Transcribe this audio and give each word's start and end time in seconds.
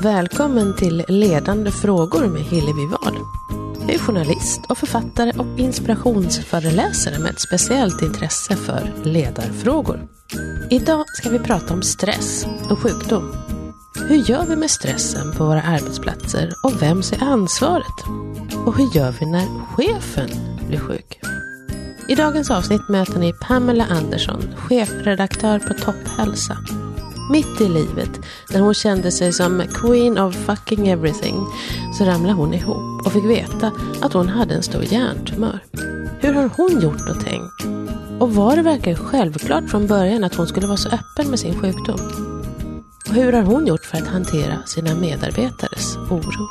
och 0.00 0.04
välkommen 0.06 0.76
till 0.76 1.04
Ledande 1.08 1.70
frågor 1.70 2.26
med 2.26 2.42
Hillevi 2.42 2.86
Wahl. 2.86 3.18
Jag 3.80 3.94
är 3.94 3.98
journalist 3.98 4.60
och 4.68 4.78
författare 4.78 5.32
och 5.38 5.58
inspirationsföreläsare 5.58 7.18
med 7.18 7.30
ett 7.30 7.40
speciellt 7.40 8.02
intresse 8.02 8.56
för 8.56 8.92
ledarfrågor. 9.02 10.08
Idag 10.70 11.04
ska 11.08 11.30
vi 11.30 11.38
prata 11.38 11.74
om 11.74 11.82
stress 11.82 12.46
och 12.70 12.78
sjukdom. 12.78 13.32
Hur 14.08 14.30
gör 14.30 14.46
vi 14.46 14.56
med 14.56 14.70
stressen 14.70 15.32
på 15.32 15.44
våra 15.44 15.62
arbetsplatser 15.62 16.52
och 16.62 16.82
vems 16.82 17.12
är 17.12 17.22
ansvaret? 17.22 18.06
Och 18.66 18.76
hur 18.76 18.96
gör 18.96 19.14
vi 19.20 19.26
när 19.26 19.46
chefen 19.66 20.30
blir 20.68 20.78
sjuk? 20.78 21.20
I 22.08 22.14
dagens 22.14 22.50
avsnitt 22.50 22.88
möter 22.88 23.18
ni 23.18 23.32
Pamela 23.32 23.86
Andersson, 23.86 24.42
chefredaktör 24.56 25.58
på 25.58 25.74
Topphälsa. 25.74 26.56
Mitt 27.30 27.60
i 27.60 27.68
livet, 27.68 28.10
när 28.52 28.60
hon 28.60 28.74
kände 28.74 29.10
sig 29.10 29.32
som 29.32 29.62
queen 29.74 30.18
of 30.18 30.34
fucking 30.34 30.88
everything, 30.88 31.46
så 31.98 32.04
ramlade 32.04 32.34
hon 32.34 32.54
ihop 32.54 33.06
och 33.06 33.12
fick 33.12 33.24
veta 33.24 33.72
att 34.00 34.12
hon 34.12 34.28
hade 34.28 34.54
en 34.54 34.62
stor 34.62 34.84
hjärntumör. 34.84 35.58
Hur 36.20 36.32
har 36.32 36.50
hon 36.56 36.80
gjort 36.80 37.08
och 37.08 37.20
tänkt? 37.24 37.80
Och 38.20 38.34
var 38.34 38.56
det 38.56 38.62
verkligen 38.62 38.98
självklart 38.98 39.70
från 39.70 39.86
början 39.86 40.24
att 40.24 40.34
hon 40.34 40.46
skulle 40.46 40.66
vara 40.66 40.76
så 40.76 40.88
öppen 40.88 41.30
med 41.30 41.38
sin 41.38 41.60
sjukdom? 41.60 42.00
Och 43.08 43.14
hur 43.14 43.32
har 43.32 43.42
hon 43.42 43.66
gjort 43.66 43.84
för 43.84 43.98
att 43.98 44.08
hantera 44.08 44.62
sina 44.66 44.94
medarbetares 44.94 45.96
oro? 45.96 46.48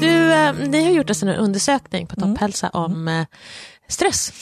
Du, 0.00 0.32
eh, 0.32 0.54
ni 0.54 0.84
har 0.84 0.90
gjort 0.90 1.22
en 1.22 1.28
undersökning 1.28 2.06
på 2.06 2.16
Topphälsa 2.16 2.68
om 2.68 3.08
eh, 3.08 3.26
stress. 3.88 4.32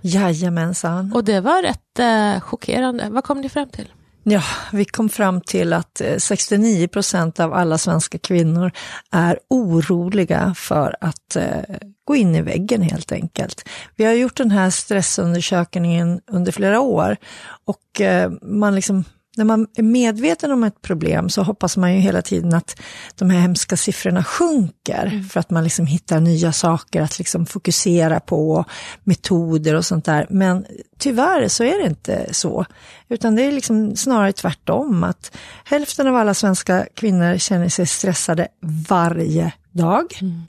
Jajamensan. 0.00 1.12
Och 1.12 1.24
det 1.24 1.40
var 1.40 1.62
rätt 1.62 1.98
eh, 1.98 2.40
chockerande. 2.40 3.08
Vad 3.10 3.24
kom 3.24 3.40
ni 3.40 3.48
fram 3.48 3.68
till? 3.68 3.88
Ja, 4.22 4.42
vi 4.72 4.84
kom 4.84 5.08
fram 5.08 5.40
till 5.40 5.72
att 5.72 6.02
69 6.18 6.88
procent 6.88 7.40
av 7.40 7.52
alla 7.52 7.78
svenska 7.78 8.18
kvinnor 8.18 8.72
är 9.10 9.38
oroliga 9.48 10.54
för 10.56 10.96
att 11.00 11.36
eh, 11.36 11.76
gå 12.04 12.16
in 12.16 12.34
i 12.34 12.42
väggen 12.42 12.82
helt 12.82 13.12
enkelt. 13.12 13.68
Vi 13.96 14.04
har 14.04 14.12
gjort 14.12 14.36
den 14.36 14.50
här 14.50 14.70
stressundersökningen 14.70 16.20
under 16.26 16.52
flera 16.52 16.80
år 16.80 17.16
och 17.64 18.00
eh, 18.00 18.30
man 18.42 18.74
liksom 18.74 19.04
när 19.36 19.44
man 19.44 19.66
är 19.74 19.82
medveten 19.82 20.52
om 20.52 20.64
ett 20.64 20.82
problem 20.82 21.28
så 21.28 21.42
hoppas 21.42 21.76
man 21.76 21.94
ju 21.94 22.00
hela 22.00 22.22
tiden 22.22 22.54
att 22.54 22.80
de 23.14 23.30
här 23.30 23.40
hemska 23.40 23.76
siffrorna 23.76 24.24
sjunker 24.24 25.06
mm. 25.06 25.24
för 25.24 25.40
att 25.40 25.50
man 25.50 25.64
liksom 25.64 25.86
hittar 25.86 26.20
nya 26.20 26.52
saker 26.52 27.02
att 27.02 27.18
liksom 27.18 27.46
fokusera 27.46 28.20
på, 28.20 28.64
metoder 29.04 29.74
och 29.74 29.84
sånt 29.84 30.04
där. 30.04 30.26
Men 30.30 30.66
tyvärr 30.98 31.48
så 31.48 31.64
är 31.64 31.82
det 31.82 31.86
inte 31.86 32.34
så, 32.34 32.66
utan 33.08 33.36
det 33.36 33.42
är 33.42 33.52
liksom 33.52 33.96
snarare 33.96 34.32
tvärtom 34.32 35.04
att 35.04 35.36
hälften 35.64 36.06
av 36.06 36.16
alla 36.16 36.34
svenska 36.34 36.86
kvinnor 36.94 37.38
känner 37.38 37.68
sig 37.68 37.86
stressade 37.86 38.48
varje 38.88 39.52
dag. 39.72 40.18
Mm 40.20 40.42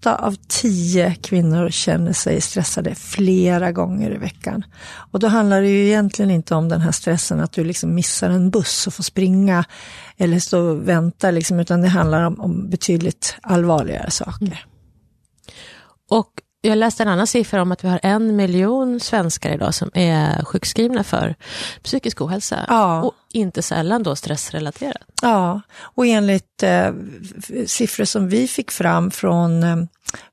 åtta 0.00 0.16
av 0.16 0.36
tio 0.48 1.14
kvinnor 1.14 1.70
känner 1.70 2.12
sig 2.12 2.40
stressade 2.40 2.94
flera 2.94 3.72
gånger 3.72 4.14
i 4.14 4.16
veckan. 4.16 4.64
Och 5.12 5.18
då 5.20 5.26
handlar 5.26 5.60
det 5.60 5.68
ju 5.68 5.86
egentligen 5.86 6.30
inte 6.30 6.54
om 6.54 6.68
den 6.68 6.80
här 6.80 6.92
stressen 6.92 7.40
att 7.40 7.52
du 7.52 7.64
liksom 7.64 7.94
missar 7.94 8.30
en 8.30 8.50
buss 8.50 8.86
och 8.86 8.94
får 8.94 9.02
springa 9.02 9.64
eller 10.16 10.38
stå 10.38 10.60
och 10.60 10.88
vänta, 10.88 11.30
liksom, 11.30 11.60
utan 11.60 11.82
det 11.82 11.88
handlar 11.88 12.24
om, 12.24 12.40
om 12.40 12.70
betydligt 12.70 13.36
allvarligare 13.42 14.10
saker. 14.10 14.46
Mm. 14.46 14.56
Och 16.10 16.30
jag 16.60 16.78
läste 16.78 17.02
en 17.02 17.08
annan 17.08 17.26
siffra 17.26 17.62
om 17.62 17.72
att 17.72 17.84
vi 17.84 17.88
har 17.88 18.00
en 18.02 18.36
miljon 18.36 19.00
svenskar 19.00 19.54
idag 19.54 19.74
som 19.74 19.90
är 19.94 20.44
sjukskrivna 20.44 21.04
för 21.04 21.34
psykisk 21.82 22.20
ohälsa. 22.20 22.64
Ja. 22.68 23.02
Och 23.02 23.14
inte 23.32 23.62
sällan 23.62 24.02
då 24.02 24.16
stressrelaterat. 24.16 25.06
Ja, 25.22 25.60
och 25.72 26.06
enligt 26.06 26.62
eh, 26.62 26.92
siffror 27.66 28.04
som 28.04 28.28
vi 28.28 28.48
fick 28.48 28.70
fram 28.70 29.10
från 29.10 29.62
eh, 29.62 29.76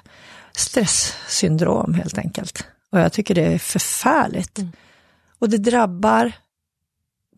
stresssyndrom 0.52 1.94
helt 1.94 2.18
enkelt. 2.18 2.66
Och 2.90 3.00
jag 3.00 3.14
tycker 3.14 3.36
det 3.36 3.54
är 3.54 3.60
förfärligt. 3.60 4.60
Mm. 4.60 4.72
Och 5.40 5.50
det 5.50 5.58
drabbar 5.58 6.32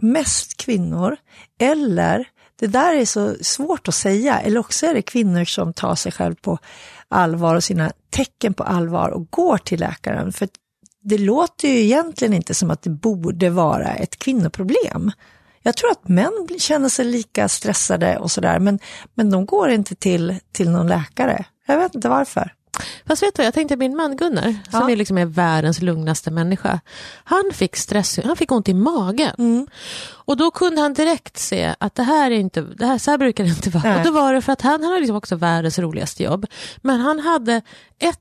mest 0.02 0.58
kvinnor, 0.58 1.18
eller 1.60 2.28
det 2.60 2.68
där 2.68 2.96
är 2.96 3.06
så 3.06 3.36
svårt 3.42 3.88
att 3.88 3.96
säga, 3.96 4.40
eller 4.40 4.60
också 4.60 4.86
är 4.86 4.94
det 4.94 5.02
kvinnor 5.02 5.46
som 5.46 5.74
tar 5.74 5.96
sig 5.96 6.12
själv 6.12 6.36
på 6.36 6.58
allvar 7.08 7.56
och 7.56 7.64
sina 7.64 7.92
tecken 8.10 8.54
på 8.54 8.64
allvar 8.64 9.10
och 9.10 9.32
går 9.32 9.58
till 9.58 9.80
läkaren. 9.80 10.32
För 10.32 10.48
det 11.02 11.18
låter 11.18 11.68
ju 11.68 11.80
egentligen 11.80 12.34
inte 12.34 12.54
som 12.54 12.72
att 12.72 12.82
det 12.82 12.90
borde 12.90 13.50
vara 13.50 13.94
ett 13.94 14.20
kvinnoproblem. 14.20 15.12
Jag 15.62 15.78
tror 15.78 15.92
att 15.92 16.08
män 16.08 16.48
känner 16.60 16.90
sig 16.90 17.06
lika 17.06 17.50
stressade 17.50 18.18
och 18.18 18.32
sådär, 18.32 18.60
men, 18.60 18.80
men 19.14 19.30
de 19.30 19.46
går 19.46 19.70
inte 19.70 19.96
till, 19.96 20.40
till 20.52 20.70
någon 20.70 20.88
läkare. 20.88 21.46
Jag 21.66 21.78
vet 21.78 21.96
inte 21.96 22.10
varför. 22.10 22.54
Fast 23.06 23.24
vet 23.24 23.36
du, 23.36 23.44
jag 23.44 23.54
tänkte 23.54 23.76
min 23.76 23.96
man 23.96 24.16
Gunnar, 24.18 24.56
ja. 24.72 24.80
som 24.80 24.90
är, 24.90 24.96
liksom 24.96 25.18
är 25.18 25.26
världens 25.26 25.82
lugnaste 25.82 26.32
människa. 26.32 26.80
Han 27.24 27.52
fick 27.54 27.76
stress, 27.76 28.20
han 28.26 28.36
fick 28.36 28.52
ont 28.52 28.70
i 28.70 28.74
magen. 28.74 29.36
Mm. 29.38 29.68
Och 30.08 30.38
då 30.38 30.52
kunde 30.52 30.82
han 30.82 30.94
direkt 30.94 31.38
se 31.38 31.76
att 31.80 31.96
det 31.96 32.04
här 32.04 32.32
är 32.32 32.36
inte, 32.36 32.62
det 32.62 32.86
här, 32.86 32.98
så 32.98 33.12
här 33.12 33.18
brukar 33.18 33.44
det 33.44 33.50
inte 33.50 33.70
vara. 33.70 33.84
Nej. 33.84 33.98
Och 33.98 34.06
då 34.06 34.12
var 34.12 34.34
det 34.34 34.42
för 34.42 34.54
att 34.54 34.62
han, 34.62 34.72
han 34.72 34.84
hade 34.84 35.00
liksom 35.00 35.16
också 35.16 35.36
världens 35.36 35.80
roligaste 35.80 36.24
jobb. 36.24 36.46
Men 36.78 37.00
han 37.00 37.20
hade 37.20 37.62
ett, 38.00 38.20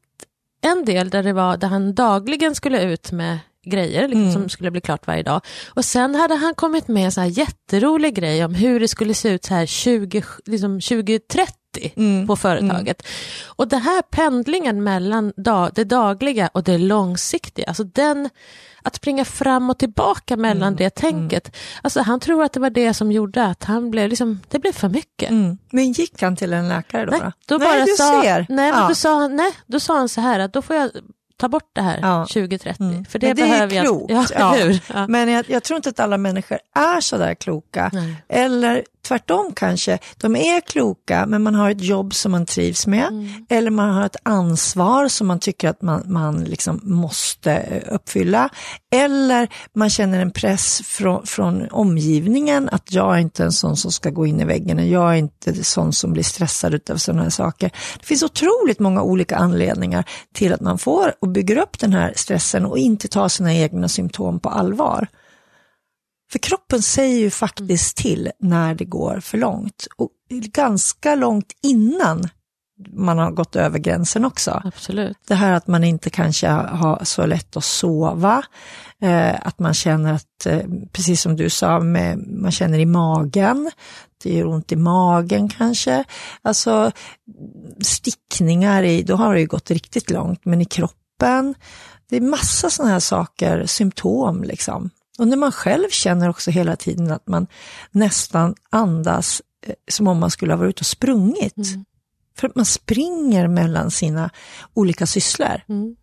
en 0.63 0.85
del 0.85 1.11
där 1.11 1.23
det 1.23 1.33
var 1.33 1.57
där 1.57 1.69
han 1.69 1.95
dagligen 1.95 2.55
skulle 2.55 2.83
ut 2.83 3.13
med 3.13 3.39
grejer 3.65 4.09
liksom, 4.09 4.23
mm. 4.23 4.33
som 4.33 4.49
skulle 4.49 4.71
bli 4.71 4.81
klart 4.81 5.07
varje 5.07 5.23
dag. 5.23 5.41
Och 5.69 5.85
sen 5.85 6.15
hade 6.15 6.35
han 6.35 6.55
kommit 6.55 6.89
med 6.89 7.05
en 7.05 7.13
så 7.13 7.21
här 7.21 7.29
jätterolig 7.29 8.15
grej 8.15 8.45
om 8.45 8.55
hur 8.55 8.81
det 8.81 8.89
skulle 8.89 9.15
se 9.15 9.29
ut 9.29 9.45
så 9.45 9.55
här 9.55 9.67
20, 9.67 10.23
liksom 10.45 10.81
2030 10.81 11.64
mm. 11.97 12.27
på 12.27 12.37
företaget. 12.37 13.03
Mm. 13.03 13.45
Och 13.47 13.69
det 13.69 13.77
här 13.77 14.03
pendlingen 14.03 14.83
mellan 14.83 15.33
dag, 15.37 15.71
det 15.75 15.85
dagliga 15.85 16.51
och 16.53 16.63
det 16.63 16.79
långsiktiga, 16.79 17.67
alltså 17.67 17.85
den, 17.85 18.31
att 18.83 18.95
springa 18.95 19.25
fram 19.25 19.71
och 19.71 19.79
tillbaka 19.79 20.37
mellan 20.37 20.69
mm. 20.69 20.77
det 20.77 20.91
tänket. 20.91 21.49
Mm. 21.49 21.81
Alltså 21.83 22.01
han 22.01 22.21
tror 22.21 22.45
att 22.45 22.53
det 22.53 22.61
var 22.61 22.71
det 22.71 22.95
som 22.95 23.13
gjorde 23.13 23.45
att 23.45 23.65
han 23.65 23.91
blev, 23.91 24.09
liksom, 24.09 24.41
det 24.49 24.59
blev 24.59 24.73
för 24.73 24.89
mycket. 24.89 25.31
Mm. 25.31 25.59
Men 25.71 25.93
gick 25.93 26.23
han 26.23 26.37
till 26.37 26.53
en 26.53 26.69
läkare 26.69 27.07
då? 27.07 27.11
Nej, 27.11 27.33
då 27.47 27.57
nej, 27.57 27.69
bara 27.69 27.85
du 27.85 27.93
sa. 27.97 28.45
Nej, 28.49 28.71
ja. 28.71 28.89
då, 28.89 28.95
sa 28.95 29.19
han, 29.19 29.37
nej, 29.37 29.53
då 29.67 29.81
sa 29.81 29.97
han 29.97 30.09
så 30.09 30.21
här 30.21 30.41
att 30.41 30.53
då 30.53 30.63
får 30.63 30.77
jag 30.77 30.91
ta 31.37 31.49
bort 31.49 31.71
det 31.73 31.83
här 31.83 31.99
ja. 32.03 32.27
2030. 32.27 32.83
Mm. 32.83 33.05
För 33.05 33.19
det, 33.19 33.29
det 33.29 33.35
behöver 33.35 33.77
är 33.77 33.83
klokt. 33.83 34.11
Jag, 34.11 34.27
ja, 34.35 34.57
ja. 34.95 35.07
Men 35.09 35.29
jag, 35.29 35.51
jag, 35.51 35.63
tror 35.63 35.77
inte 35.77 35.89
att 35.89 36.01
alla 36.01 36.19
människor 36.19 36.59
är 36.75 37.01
så 37.01 37.17
där 37.17 37.35
kloka. 37.35 37.91
Nej. 37.93 38.17
Eller 38.29 38.85
tvärtom 39.05 39.53
kanske, 39.55 39.99
de 40.17 40.37
är 40.37 40.61
kloka 40.61 41.27
men 41.27 41.43
man 41.43 41.55
har 41.55 41.71
ett 41.71 41.83
jobb 41.83 42.15
som 42.15 42.33
man 42.33 42.47
trivs 42.47 42.87
med 42.87 43.09
mm. 43.09 43.47
eller 43.49 43.71
man 43.71 43.91
har 43.91 44.07
ett 44.07 44.17
ansvar 44.23 45.09
som 45.09 45.27
man 45.27 45.39
tycker 45.39 45.69
att 45.69 45.83
man, 45.83 46.03
man 46.07 46.45
liksom 46.45 46.81
måste 46.83 47.53
eh, 47.53 47.95
uppfylla. 47.95 48.49
Eller 48.95 49.49
man 49.75 49.91
känner 49.91 50.21
en 50.21 50.31
press 50.31 50.83
från, 50.85 51.27
från 51.27 51.69
omgivningen 51.71 52.69
att 52.73 52.93
jag 52.93 53.15
är 53.15 53.19
inte 53.19 53.45
en 53.45 53.53
sån 53.53 53.77
som 53.77 53.93
ska 53.93 54.11
gå 54.11 54.27
in 54.27 54.41
i 54.41 54.45
väggen, 54.45 54.91
jag 54.91 55.11
är 55.13 55.17
inte 55.17 55.51
en 55.51 55.65
sån 55.65 55.93
som 55.93 56.13
blir 56.13 56.23
stressad 56.23 56.91
av 56.91 56.97
sådana 56.97 57.23
här 57.23 57.31
saker. 57.31 57.71
Det 58.01 58.07
finns 58.07 58.23
otroligt 58.23 58.79
många 58.79 59.03
olika 59.03 59.37
anledningar 59.37 60.05
till 60.35 60.53
att 60.53 60.61
man 60.61 60.79
får 60.79 61.15
och 61.25 61.31
bygger 61.31 61.57
upp 61.57 61.79
den 61.79 61.93
här 61.93 62.13
stressen 62.17 62.67
och 62.67 62.79
inte 62.79 63.09
tar 63.09 63.29
sina 63.29 63.55
egna 63.55 63.89
symptom 63.89 64.41
på 64.41 64.49
allvar. 64.49 65.09
För 66.33 66.39
kroppen 66.39 66.83
säger 66.83 67.19
ju 67.19 67.31
faktiskt 67.31 67.97
till 67.97 68.31
när 68.39 68.75
det 68.75 68.85
går 68.85 69.21
för 69.21 69.39
långt. 69.39 69.87
Och 69.97 70.11
ganska 70.31 71.15
långt 71.15 71.53
innan 71.63 72.29
man 72.93 73.19
har 73.19 73.31
gått 73.31 73.57
över 73.57 73.79
gränsen 73.79 74.25
också. 74.25 74.63
Absolut. 74.65 75.19
Det 75.29 75.35
här 75.35 75.53
att 75.53 75.67
man 75.67 75.85
inte 75.85 76.11
kanske 76.11 76.49
har 76.49 77.05
så 77.05 77.27
lätt 77.27 77.57
att 77.57 77.65
sova, 77.65 78.43
eh, 79.01 79.47
att 79.47 79.59
man 79.59 79.75
känner 79.75 80.13
att, 80.13 80.47
eh, 80.47 80.61
precis 80.93 81.21
som 81.21 81.37
du 81.37 81.51
sa, 81.51 81.81
med, 81.81 82.19
man 82.19 82.51
känner 82.51 82.79
i 82.79 82.87
magen, 82.87 83.71
det 84.23 84.35
gör 84.35 84.47
ont 84.47 84.73
i 84.73 84.77
magen 84.77 85.49
kanske. 85.49 86.05
Alltså 86.43 86.93
stickningar, 87.81 88.83
i, 88.83 89.03
då 89.03 89.17
har 89.17 89.35
det 89.35 89.41
ju 89.41 89.47
gått 89.47 89.71
riktigt 89.71 90.11
långt, 90.11 90.45
men 90.45 90.61
i 90.61 90.65
kroppen, 90.65 90.99
det 92.09 92.17
är 92.17 92.21
massa 92.21 92.71
sådana 92.71 92.93
här 92.93 93.01
saker, 93.01 93.67
symptom 93.67 94.45
liksom. 94.45 94.91
Och 95.19 95.29
när 95.29 95.37
man 95.37 95.53
själv 95.53 95.89
känner 95.91 96.29
också 96.29 96.51
hela 96.51 96.77
tiden 96.77 97.11
att 97.11 97.29
man 97.29 97.47
nästan 97.91 98.55
andas 98.71 99.43
eh, 99.67 99.75
som 99.89 100.09
om 100.09 100.19
man 100.19 100.31
skulle 100.31 100.53
ha 100.53 100.59
varit 100.59 100.71
ute 100.71 100.83
och 100.83 100.87
sprungit. 100.87 101.57
Mm. 101.57 101.85
För 102.37 102.49
att 102.49 102.55
man 102.55 102.65
springer 102.65 103.49
mellan 103.49 103.91
sina 103.91 104.31
olika 104.75 105.07
sysslor. 105.07 105.61
Mm. 105.69 105.97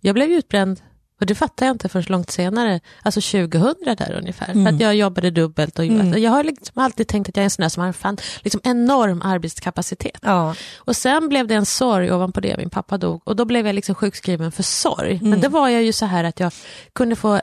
Jag 0.00 0.14
blev 0.14 0.30
utbränd 0.30 0.80
Och 1.20 1.26
det 1.26 1.34
fattar 1.34 1.66
jag 1.66 1.74
inte 1.74 1.88
förrän 1.88 2.04
långt 2.08 2.30
senare, 2.30 2.80
alltså 3.02 3.20
2000 3.20 3.74
där 3.84 4.12
ungefär. 4.12 4.50
Mm. 4.50 4.64
För 4.64 4.74
att 4.74 4.80
jag 4.80 4.94
jobbade 4.94 5.30
dubbelt 5.30 5.78
och 5.78 5.84
mm. 5.84 6.22
jag 6.22 6.30
har 6.30 6.44
liksom 6.44 6.82
alltid 6.82 7.08
tänkt 7.08 7.28
att 7.28 7.36
jag 7.36 7.42
är 7.42 7.44
en 7.44 7.50
sån 7.50 7.62
där 7.62 7.68
som 7.68 7.80
har 7.80 7.88
en 7.88 7.94
fan, 7.94 8.16
liksom 8.42 8.60
enorm 8.64 9.22
arbetskapacitet. 9.22 10.18
Ja. 10.22 10.54
Och 10.76 10.96
sen 10.96 11.28
blev 11.28 11.46
det 11.46 11.54
en 11.54 11.66
sorg 11.66 12.12
ovanpå 12.12 12.40
det, 12.40 12.56
min 12.58 12.70
pappa 12.70 12.98
dog. 12.98 13.22
Och 13.24 13.36
då 13.36 13.44
blev 13.44 13.66
jag 13.66 13.74
liksom 13.74 13.94
sjukskriven 13.94 14.52
för 14.52 14.62
sorg. 14.62 15.16
Mm. 15.16 15.30
Men 15.30 15.40
det 15.40 15.48
var 15.48 15.68
jag 15.68 15.82
ju 15.82 15.92
så 15.92 16.06
här 16.06 16.24
att 16.24 16.40
jag 16.40 16.52
kunde 16.92 17.16
få 17.16 17.34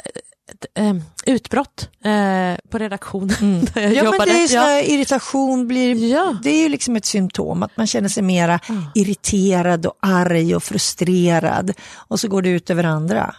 ett 0.52 0.66
eh, 0.74 0.96
utbrott 1.26 1.90
eh, 2.04 2.70
på 2.70 2.78
redaktionen. 2.78 3.36
Mm. 3.42 3.66
Där 3.66 3.82
jag 3.82 3.94
ja, 3.94 4.04
jobbade. 4.04 4.18
men 4.18 4.28
det 4.28 4.54
är 4.54 4.56
ja. 4.56 4.82
irritation 4.82 5.68
blir, 5.68 6.12
ja. 6.12 6.38
det 6.44 6.50
är 6.50 6.64
ju 6.64 6.70
liksom 6.70 6.96
ett 6.96 7.06
symptom, 7.06 7.64
att 7.64 7.78
man 7.78 7.88
känner 7.88 8.10
sig 8.10 8.24
mera 8.24 8.60
mm. 8.70 8.84
irriterad 8.96 9.86
och 9.86 9.98
arg 10.00 10.56
och 10.56 10.64
frustrerad 10.64 11.74
och 11.96 12.20
så 12.20 12.28
går 12.28 12.42
det 12.42 12.50
ut 12.50 12.70
över 12.70 12.84
andra. 12.84 13.36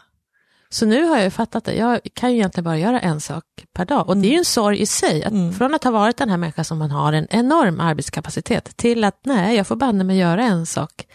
Så 0.70 0.86
nu 0.86 1.04
har 1.04 1.18
jag 1.18 1.32
fattat 1.32 1.64
det, 1.64 1.74
jag 1.74 2.00
kan 2.14 2.30
ju 2.30 2.36
egentligen 2.36 2.64
bara 2.64 2.78
göra 2.78 3.00
en 3.00 3.20
sak 3.20 3.44
per 3.72 3.84
dag 3.84 4.08
och 4.08 4.16
det 4.16 4.28
är 4.28 4.30
ju 4.30 4.38
en 4.38 4.44
sorg 4.44 4.80
i 4.80 4.86
sig, 4.86 5.24
att 5.24 5.32
mm. 5.32 5.52
från 5.52 5.74
att 5.74 5.84
ha 5.84 5.90
varit 5.90 6.16
den 6.16 6.30
här 6.30 6.36
människan 6.36 6.64
som 6.64 6.78
man 6.78 6.90
har 6.90 7.12
en 7.12 7.26
enorm 7.30 7.80
arbetskapacitet 7.80 8.76
till 8.76 9.04
att 9.04 9.20
nej, 9.22 9.56
jag 9.56 9.66
får 9.66 9.76
banne 9.76 10.04
mig 10.04 10.18
göra 10.18 10.42
en 10.42 10.66
sak 10.66 11.06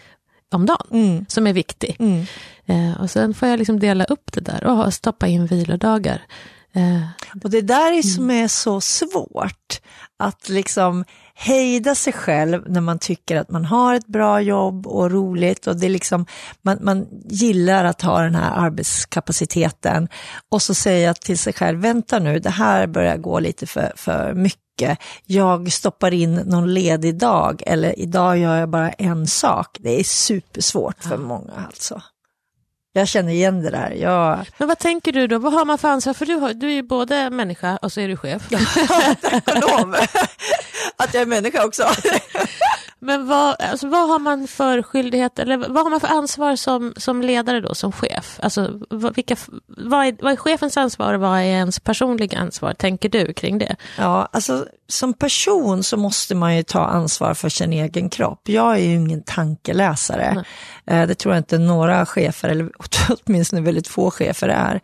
om 0.52 0.66
dagen 0.66 0.88
mm. 0.92 1.26
som 1.30 1.48
är 1.48 1.54
viktig. 1.54 1.96
Mm. 2.00 2.26
Eh, 2.66 3.02
och 3.02 3.10
sen 3.10 3.34
får 3.34 3.48
jag 3.48 3.60
liksom 3.60 3.80
dela 3.80 4.04
upp 4.04 4.32
det 4.34 4.42
där 4.42 4.64
och 4.64 4.94
stoppa 4.94 5.28
in 5.28 5.46
vilodagar. 5.46 6.22
Eh. 6.76 7.04
Och 7.44 7.50
det 7.50 7.62
där 7.62 7.92
är 7.92 8.02
som 8.02 8.32
är 8.32 8.48
så 8.48 8.82
svårt, 8.82 9.82
att 10.20 10.50
liksom 10.50 11.06
hejda 11.36 11.96
sig 11.96 12.14
själv 12.14 12.64
när 12.70 12.82
man 12.82 13.00
tycker 13.00 13.38
att 13.38 13.50
man 13.50 13.66
har 13.66 13.96
ett 13.96 14.08
bra 14.08 14.42
jobb 14.42 14.88
och 14.88 15.12
roligt 15.12 15.68
och 15.68 15.80
det 15.80 15.86
är 15.86 15.90
liksom, 15.90 16.26
man, 16.62 16.78
man 16.82 17.08
gillar 17.26 17.86
att 17.86 18.02
ha 18.02 18.22
den 18.22 18.36
här 18.36 18.66
arbetskapaciteten 18.66 20.08
och 20.50 20.62
så 20.62 20.74
säga 20.74 21.14
till 21.14 21.38
sig 21.38 21.54
själv, 21.54 21.80
vänta 21.80 22.20
nu, 22.20 22.40
det 22.40 22.50
här 22.50 22.88
börjar 22.88 23.18
gå 23.18 23.40
lite 23.40 23.68
för, 23.68 23.94
för 23.96 24.34
mycket 24.34 24.64
jag 25.26 25.72
stoppar 25.72 26.14
in 26.14 26.36
någon 26.36 26.74
ledig 26.74 27.18
dag 27.18 27.64
eller 27.66 28.00
idag 28.00 28.38
gör 28.38 28.58
jag 28.58 28.70
bara 28.70 28.92
en 28.92 29.28
sak. 29.28 29.78
Det 29.80 30.00
är 30.00 30.04
supersvårt 30.04 31.04
för 31.04 31.18
många 31.18 31.54
alltså. 31.68 32.02
Jag 32.96 33.08
känner 33.08 33.34
igen 33.34 33.64
det 33.64 33.70
där. 33.70 33.92
Jag... 33.92 34.40
Men 34.58 34.68
vad 34.68 34.80
tänker 34.80 35.12
du 35.12 35.28
då? 35.28 35.38
Vad 35.38 35.54
har 35.54 35.66
man 35.66 35.78
för 35.78 35.88
ansvar? 35.88 36.14
För 36.14 36.26
du, 36.26 36.36
har, 36.36 36.54
du 36.54 36.68
är 36.68 36.74
ju 36.74 36.84
både 36.84 37.30
människa 37.30 37.78
och 37.78 37.92
så 37.92 38.02
är 38.02 38.08
du 38.08 38.18
chef. 38.18 38.52
Lov. 39.46 39.96
Att 40.98 41.14
jag 41.14 41.22
är 41.22 41.26
människa 41.26 41.66
också. 41.66 41.84
Men 43.00 43.28
vad, 43.28 43.62
alltså, 43.62 43.88
vad 43.88 44.10
har 44.10 44.20
man 44.20 44.48
för 44.48 44.82
skyldighet, 44.82 45.40
eller 45.40 45.58
vad 45.58 45.84
har 45.84 45.90
man 45.90 46.00
för 46.00 46.08
ansvar 46.08 46.56
som, 46.56 46.94
som 46.98 47.22
ledare 47.22 47.62
då, 47.62 47.76
som 47.76 47.92
chef? 47.92 48.40
Alltså, 48.42 48.80
vad, 48.90 49.16
vilka, 49.16 49.36
vad, 49.68 50.06
är, 50.06 50.16
vad 50.22 50.32
är 50.32 50.36
chefens 50.36 50.78
ansvar 50.78 51.14
och 51.14 51.22
vad 51.22 51.40
är 51.40 51.44
ens 51.44 51.80
personliga 51.80 52.40
ansvar, 52.40 52.74
tänker 52.74 53.10
du 53.10 53.34
kring 53.34 53.58
det? 53.58 53.76
Ja, 53.98 54.30
alltså 54.32 54.66
som 54.88 55.14
person 55.14 55.84
så 55.84 55.98
måste 55.98 56.36
man 56.36 56.56
ju 56.56 56.64
ta 56.64 56.86
ansvar 56.86 57.34
för 57.34 57.50
sin 57.50 57.74
egen 57.74 58.10
kropp. 58.10 58.50
Jag 58.50 58.74
är 58.74 58.80
ju 58.80 58.96
ingen 58.96 59.24
tankeläsare. 59.24 60.34
Nej. 60.86 61.02
Eh, 61.02 61.08
det 61.08 61.16
tror 61.16 61.34
jag 61.34 61.40
inte 61.40 61.58
några 61.58 62.06
chefer, 62.06 62.50
eller 62.50 62.72
åtminstone 63.26 63.62
väldigt 63.62 63.88
få 63.88 64.12
chefer 64.12 64.48
är. 64.50 64.82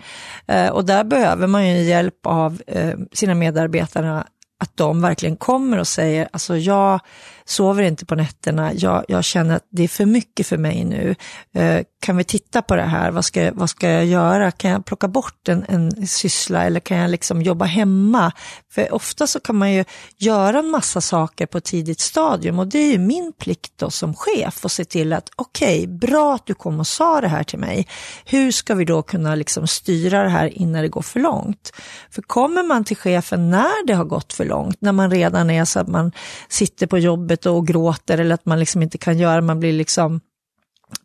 Eh, 0.48 0.70
och 0.72 0.86
där 0.86 1.04
behöver 1.04 1.48
man 1.48 1.68
ju 1.68 1.84
hjälp 1.84 2.26
av 2.26 2.62
eh, 2.68 2.94
sina 3.14 3.36
medarbetare 3.36 4.24
att 4.62 4.78
de 4.78 5.02
verkligen 5.02 5.36
kommer 5.36 5.78
och 5.78 5.88
säger, 5.88 6.30
alltså 6.32 6.58
jag 6.58 7.00
sover 7.46 7.84
inte 7.84 8.06
på 8.06 8.16
nätterna, 8.16 8.74
jag, 8.74 9.06
jag 9.08 9.24
känner 9.24 9.56
att 9.56 9.68
det 9.70 9.84
är 9.84 9.88
för 9.88 10.06
mycket 10.06 10.48
för 10.48 10.58
mig 10.58 10.86
nu. 10.86 11.16
Eh, 11.56 11.82
kan 12.02 12.18
vi 12.18 12.24
titta 12.24 12.62
på 12.62 12.76
det 12.76 12.82
här, 12.82 13.12
vad 13.12 13.26
ska, 13.26 13.52
vad 13.54 13.70
ska 13.70 13.90
jag 13.90 14.06
göra? 14.06 14.52
Kan 14.52 14.72
jag 14.72 14.86
plocka 14.86 15.08
bort 15.08 15.48
en, 15.48 15.66
en 15.68 16.08
syssla 16.08 16.64
eller 16.66 16.80
kan 16.80 16.98
jag 16.98 17.10
liksom 17.10 17.42
jobba 17.42 17.66
hemma? 17.66 18.32
För 18.72 18.94
ofta 18.94 19.28
så 19.28 19.40
kan 19.40 19.56
man 19.56 19.72
ju 19.72 19.86
göra 20.18 20.60
en 20.60 20.70
massa 20.70 21.02
saker 21.02 21.46
på 21.46 21.58
ett 21.58 21.64
tidigt 21.64 22.00
stadium 22.00 22.60
och 22.60 22.68
det 22.68 22.80
är 22.80 22.92
ju 22.92 22.98
min 22.98 23.34
plikt 23.40 23.74
då 23.76 23.90
som 23.90 24.16
chef 24.16 24.66
att 24.66 24.72
se 24.72 24.86
till 24.86 25.14
att 25.14 25.30
okej, 25.36 25.84
okay, 25.84 25.88
bra 25.88 26.36
att 26.36 26.46
du 26.46 26.54
kom 26.54 26.80
och 26.80 26.88
sa 26.88 27.22
det 27.22 27.28
här 27.28 27.44
till 27.44 27.60
mig. 27.60 27.88
Hur 28.26 28.52
ska 28.52 28.76
vi 28.76 28.86
då 28.86 29.02
kunna 29.02 29.36
liksom 29.36 29.68
styra 29.68 30.24
det 30.24 30.30
här 30.30 30.48
innan 30.48 30.82
det 30.82 30.90
går 30.90 31.02
för 31.02 31.20
långt? 31.20 31.74
För 32.12 32.22
kommer 32.22 32.64
man 32.64 32.84
till 32.84 32.98
chefen 32.98 33.50
när 33.50 33.88
det 33.88 33.94
har 33.94 34.06
gått 34.06 34.34
för 34.34 34.46
långt, 34.50 34.82
när 34.82 34.92
man 34.92 35.12
redan 35.12 35.50
är 35.50 35.66
så 35.66 35.80
att 35.80 35.88
man 35.88 36.12
sitter 36.50 36.88
på 36.88 36.98
jobbet 36.98 37.46
och 37.46 37.68
gråter 37.68 38.18
eller 38.18 38.36
att 38.36 38.46
man 38.46 38.60
liksom 38.60 38.82
inte 38.82 38.98
kan 38.98 39.18
göra, 39.18 39.42
man 39.42 39.60
blir 39.60 39.74
liksom 39.74 40.22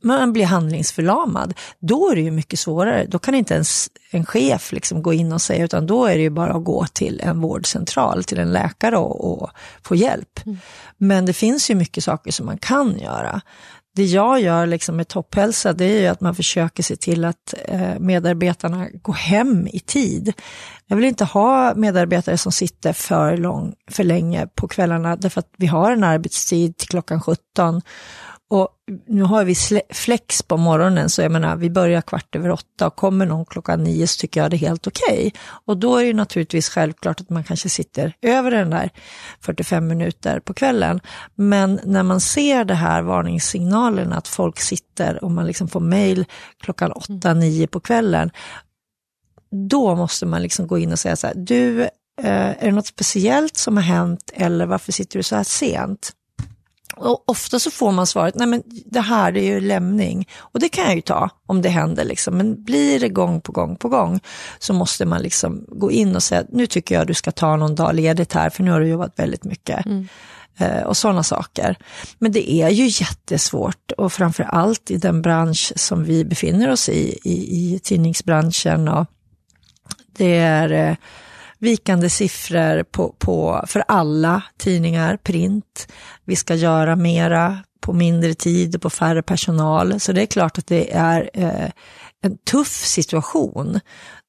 man 0.00 0.32
blir 0.32 0.44
handlingsförlamad, 0.44 1.54
då 1.78 2.10
är 2.10 2.14
det 2.14 2.20
ju 2.20 2.30
mycket 2.30 2.58
svårare. 2.58 3.06
Då 3.08 3.18
kan 3.18 3.34
inte 3.34 3.54
ens 3.54 3.88
en 4.10 4.26
chef 4.26 4.72
liksom 4.72 5.02
gå 5.02 5.12
in 5.12 5.32
och 5.32 5.42
säga, 5.42 5.64
utan 5.64 5.86
då 5.86 6.06
är 6.06 6.14
det 6.14 6.22
ju 6.22 6.30
bara 6.30 6.52
att 6.52 6.64
gå 6.64 6.86
till 6.92 7.20
en 7.24 7.40
vårdcentral, 7.40 8.24
till 8.24 8.38
en 8.38 8.52
läkare 8.52 8.96
och, 8.96 9.42
och 9.42 9.50
få 9.82 9.94
hjälp. 9.94 10.40
Mm. 10.46 10.58
Men 10.96 11.26
det 11.26 11.32
finns 11.32 11.70
ju 11.70 11.74
mycket 11.74 12.04
saker 12.04 12.32
som 12.32 12.46
man 12.46 12.58
kan 12.58 12.98
göra. 12.98 13.40
Det 13.96 14.04
jag 14.04 14.40
gör 14.40 14.66
liksom 14.66 14.96
med 14.96 15.08
topphälsa, 15.08 15.72
det 15.72 15.84
är 15.84 16.00
ju 16.00 16.06
att 16.06 16.20
man 16.20 16.34
försöker 16.34 16.82
se 16.82 16.96
till 16.96 17.24
att 17.24 17.54
eh, 17.64 17.98
medarbetarna 17.98 18.88
går 19.02 19.12
hem 19.12 19.66
i 19.66 19.80
tid. 19.80 20.32
Jag 20.86 20.96
vill 20.96 21.04
inte 21.04 21.24
ha 21.24 21.74
medarbetare 21.74 22.38
som 22.38 22.52
sitter 22.52 22.92
för, 22.92 23.36
lång, 23.36 23.74
för 23.90 24.04
länge 24.04 24.46
på 24.54 24.68
kvällarna, 24.68 25.16
därför 25.16 25.38
att 25.38 25.50
vi 25.56 25.66
har 25.66 25.92
en 25.92 26.04
arbetstid 26.04 26.76
till 26.76 26.88
klockan 26.88 27.20
17 27.20 27.82
och 28.50 28.68
nu 29.06 29.22
har 29.22 29.44
vi 29.44 29.54
flex 29.92 30.42
på 30.42 30.56
morgonen, 30.56 31.10
så 31.10 31.22
jag 31.22 31.32
menar, 31.32 31.56
vi 31.56 31.70
börjar 31.70 32.00
kvart 32.00 32.36
över 32.36 32.50
åtta 32.50 32.86
och 32.86 32.96
kommer 32.96 33.26
någon 33.26 33.44
klockan 33.44 33.84
nio 33.84 34.06
så 34.06 34.20
tycker 34.20 34.42
jag 34.42 34.50
det 34.50 34.56
är 34.56 34.58
helt 34.58 34.86
okej. 34.86 35.18
Okay. 35.18 35.30
Och 35.64 35.76
då 35.76 35.96
är 35.96 36.04
det 36.04 36.14
naturligtvis 36.14 36.68
självklart 36.68 37.20
att 37.20 37.30
man 37.30 37.44
kanske 37.44 37.68
sitter 37.68 38.16
över 38.22 38.50
den 38.50 38.70
där 38.70 38.90
45 39.40 39.86
minuter 39.86 40.40
på 40.40 40.54
kvällen. 40.54 41.00
Men 41.34 41.80
när 41.84 42.02
man 42.02 42.20
ser 42.20 42.64
det 42.64 42.74
här 42.74 43.02
varningssignalen 43.02 44.12
att 44.12 44.28
folk 44.28 44.60
sitter 44.60 45.24
och 45.24 45.30
man 45.30 45.46
liksom 45.46 45.68
får 45.68 45.80
mail 45.80 46.24
klockan 46.60 46.92
åtta, 46.92 47.34
nio 47.34 47.66
på 47.66 47.80
kvällen, 47.80 48.30
då 49.68 49.94
måste 49.94 50.26
man 50.26 50.42
liksom 50.42 50.66
gå 50.66 50.78
in 50.78 50.92
och 50.92 50.98
säga 50.98 51.16
så 51.16 51.26
här, 51.26 51.34
du, 51.34 51.82
eh, 51.82 52.50
är 52.50 52.64
det 52.64 52.72
något 52.72 52.86
speciellt 52.86 53.56
som 53.56 53.76
har 53.76 53.84
hänt 53.84 54.30
eller 54.34 54.66
varför 54.66 54.92
sitter 54.92 55.18
du 55.18 55.22
så 55.22 55.36
här 55.36 55.44
sent? 55.44 56.12
Och 56.96 57.28
ofta 57.28 57.58
så 57.58 57.70
får 57.70 57.92
man 57.92 58.06
svaret, 58.06 58.34
nej 58.34 58.46
men 58.46 58.62
det 58.86 59.00
här 59.00 59.36
är 59.36 59.42
ju 59.42 59.60
lämning. 59.60 60.28
Och 60.38 60.60
det 60.60 60.68
kan 60.68 60.84
jag 60.84 60.94
ju 60.94 61.00
ta 61.00 61.30
om 61.46 61.62
det 61.62 61.68
händer, 61.68 62.04
liksom. 62.04 62.36
men 62.36 62.64
blir 62.64 63.00
det 63.00 63.08
gång 63.08 63.40
på 63.40 63.52
gång 63.52 63.76
på 63.76 63.88
gång 63.88 64.20
så 64.58 64.72
måste 64.72 65.06
man 65.06 65.22
liksom 65.22 65.64
gå 65.68 65.90
in 65.90 66.16
och 66.16 66.22
säga, 66.22 66.44
nu 66.48 66.66
tycker 66.66 66.94
jag 66.94 67.06
du 67.06 67.14
ska 67.14 67.32
ta 67.32 67.56
någon 67.56 67.74
dag 67.74 67.94
ledigt 67.94 68.32
här, 68.32 68.50
för 68.50 68.62
nu 68.62 68.70
har 68.70 68.80
du 68.80 68.88
jobbat 68.88 69.18
väldigt 69.18 69.44
mycket. 69.44 69.86
Mm. 69.86 70.08
Eh, 70.58 70.82
och 70.82 70.96
sådana 70.96 71.22
saker. 71.22 71.76
Men 72.18 72.32
det 72.32 72.52
är 72.52 72.70
ju 72.70 72.84
jättesvårt 72.86 73.92
och 73.92 74.12
framför 74.12 74.44
allt 74.44 74.90
i 74.90 74.96
den 74.96 75.22
bransch 75.22 75.72
som 75.76 76.04
vi 76.04 76.24
befinner 76.24 76.70
oss 76.70 76.88
i, 76.88 77.18
i, 77.24 77.74
i 77.74 77.78
tidningsbranschen. 77.82 78.88
Och 78.88 79.06
det 80.16 80.36
är 80.36 80.88
eh, 80.90 80.96
vikande 81.64 82.10
siffror 82.10 82.82
på, 82.82 83.14
på, 83.18 83.64
för 83.66 83.84
alla 83.88 84.42
tidningar, 84.58 85.16
print. 85.16 85.88
Vi 86.24 86.36
ska 86.36 86.54
göra 86.54 86.96
mera 86.96 87.58
på 87.80 87.92
mindre 87.92 88.34
tid 88.34 88.74
och 88.74 88.82
på 88.82 88.90
färre 88.90 89.22
personal. 89.22 90.00
Så 90.00 90.12
det 90.12 90.22
är 90.22 90.26
klart 90.26 90.58
att 90.58 90.66
det 90.66 90.94
är 90.94 91.30
eh, 91.34 91.70
en 92.22 92.38
tuff 92.50 92.84
situation 92.84 93.80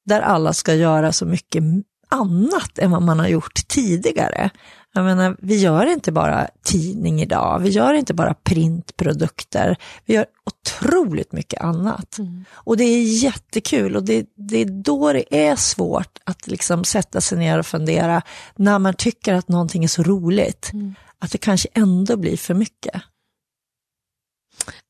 där 0.06 0.20
alla 0.20 0.52
ska 0.52 0.74
göra 0.74 1.12
så 1.12 1.26
mycket 1.26 1.62
annat 2.08 2.78
än 2.78 2.90
vad 2.90 3.02
man 3.02 3.18
har 3.18 3.28
gjort 3.28 3.68
tidigare. 3.68 4.50
Jag 4.96 5.04
menar, 5.04 5.36
vi 5.38 5.56
gör 5.56 5.86
inte 5.86 6.12
bara 6.12 6.48
tidning 6.64 7.22
idag, 7.22 7.58
vi 7.58 7.68
gör 7.68 7.94
inte 7.94 8.14
bara 8.14 8.34
printprodukter, 8.34 9.76
vi 10.04 10.14
gör 10.14 10.26
otroligt 10.44 11.32
mycket 11.32 11.60
annat. 11.60 12.18
Mm. 12.18 12.44
Och 12.52 12.76
det 12.76 12.84
är 12.84 13.02
jättekul 13.02 13.96
och 13.96 14.04
det, 14.04 14.26
det, 14.36 14.58
är 14.58 14.82
då 14.82 15.12
det 15.12 15.46
är 15.46 15.56
svårt 15.56 16.18
att 16.24 16.46
liksom 16.46 16.84
sätta 16.84 17.20
sig 17.20 17.38
ner 17.38 17.58
och 17.58 17.66
fundera 17.66 18.22
när 18.56 18.78
man 18.78 18.94
tycker 18.94 19.34
att 19.34 19.48
någonting 19.48 19.84
är 19.84 19.88
så 19.88 20.02
roligt, 20.02 20.70
mm. 20.72 20.94
att 21.18 21.32
det 21.32 21.38
kanske 21.38 21.68
ändå 21.72 22.16
blir 22.16 22.36
för 22.36 22.54
mycket. 22.54 23.02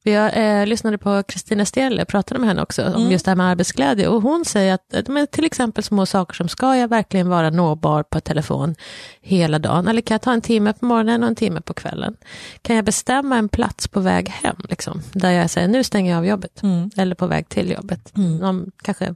Jag 0.02 0.60
eh, 0.60 0.66
lyssnade 0.66 0.98
på 0.98 1.22
Kristina 1.22 1.64
Stelle, 1.64 2.04
pratade 2.04 2.40
med 2.40 2.48
henne 2.48 2.62
också 2.62 2.84
om 2.84 2.94
mm. 2.94 3.10
just 3.10 3.24
det 3.24 3.30
här 3.30 3.36
med 3.36 3.46
arbetsglädje 3.46 4.08
och 4.08 4.22
hon 4.22 4.44
säger 4.44 4.74
att 4.74 5.08
men 5.08 5.26
till 5.26 5.44
exempel 5.44 5.84
små 5.84 6.06
saker 6.06 6.34
som 6.34 6.48
ska 6.48 6.76
jag 6.76 6.88
verkligen 6.88 7.28
vara 7.28 7.50
nåbar 7.50 8.02
på 8.02 8.20
telefon 8.20 8.74
hela 9.20 9.58
dagen 9.58 9.88
eller 9.88 10.00
kan 10.00 10.14
jag 10.14 10.22
ta 10.22 10.32
en 10.32 10.42
timme 10.42 10.72
på 10.72 10.84
morgonen 10.86 11.22
och 11.22 11.28
en 11.28 11.34
timme 11.34 11.60
på 11.60 11.74
kvällen? 11.74 12.16
Kan 12.62 12.76
jag 12.76 12.84
bestämma 12.84 13.36
en 13.36 13.48
plats 13.48 13.88
på 13.88 14.00
väg 14.00 14.28
hem, 14.28 14.56
liksom, 14.68 15.02
där 15.12 15.30
jag 15.30 15.50
säger 15.50 15.68
nu 15.68 15.84
stänger 15.84 16.10
jag 16.10 16.18
av 16.18 16.26
jobbet 16.26 16.62
mm. 16.62 16.90
eller 16.96 17.14
på 17.14 17.26
väg 17.26 17.48
till 17.48 17.70
jobbet, 17.70 18.16
mm. 18.16 18.42
om 18.42 18.70
kanske 18.82 19.14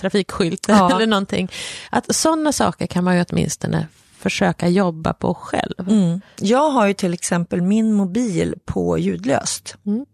trafikskylt 0.00 0.66
ja. 0.68 0.90
eller 0.96 1.06
någonting. 1.06 1.50
Att 1.90 2.14
sådana 2.14 2.52
saker 2.52 2.86
kan 2.86 3.04
man 3.04 3.16
ju 3.16 3.24
åtminstone 3.30 3.86
försöka 4.22 4.68
jobba 4.68 5.12
på 5.12 5.34
själv. 5.34 5.88
Mm. 5.88 6.20
Jag 6.40 6.70
har 6.70 6.86
ju 6.86 6.94
till 6.94 7.14
exempel 7.14 7.62
min 7.62 7.92
mobil 7.92 8.54
på 8.64 8.98
ljudlöst. 8.98 9.76
Mm. 9.86 10.04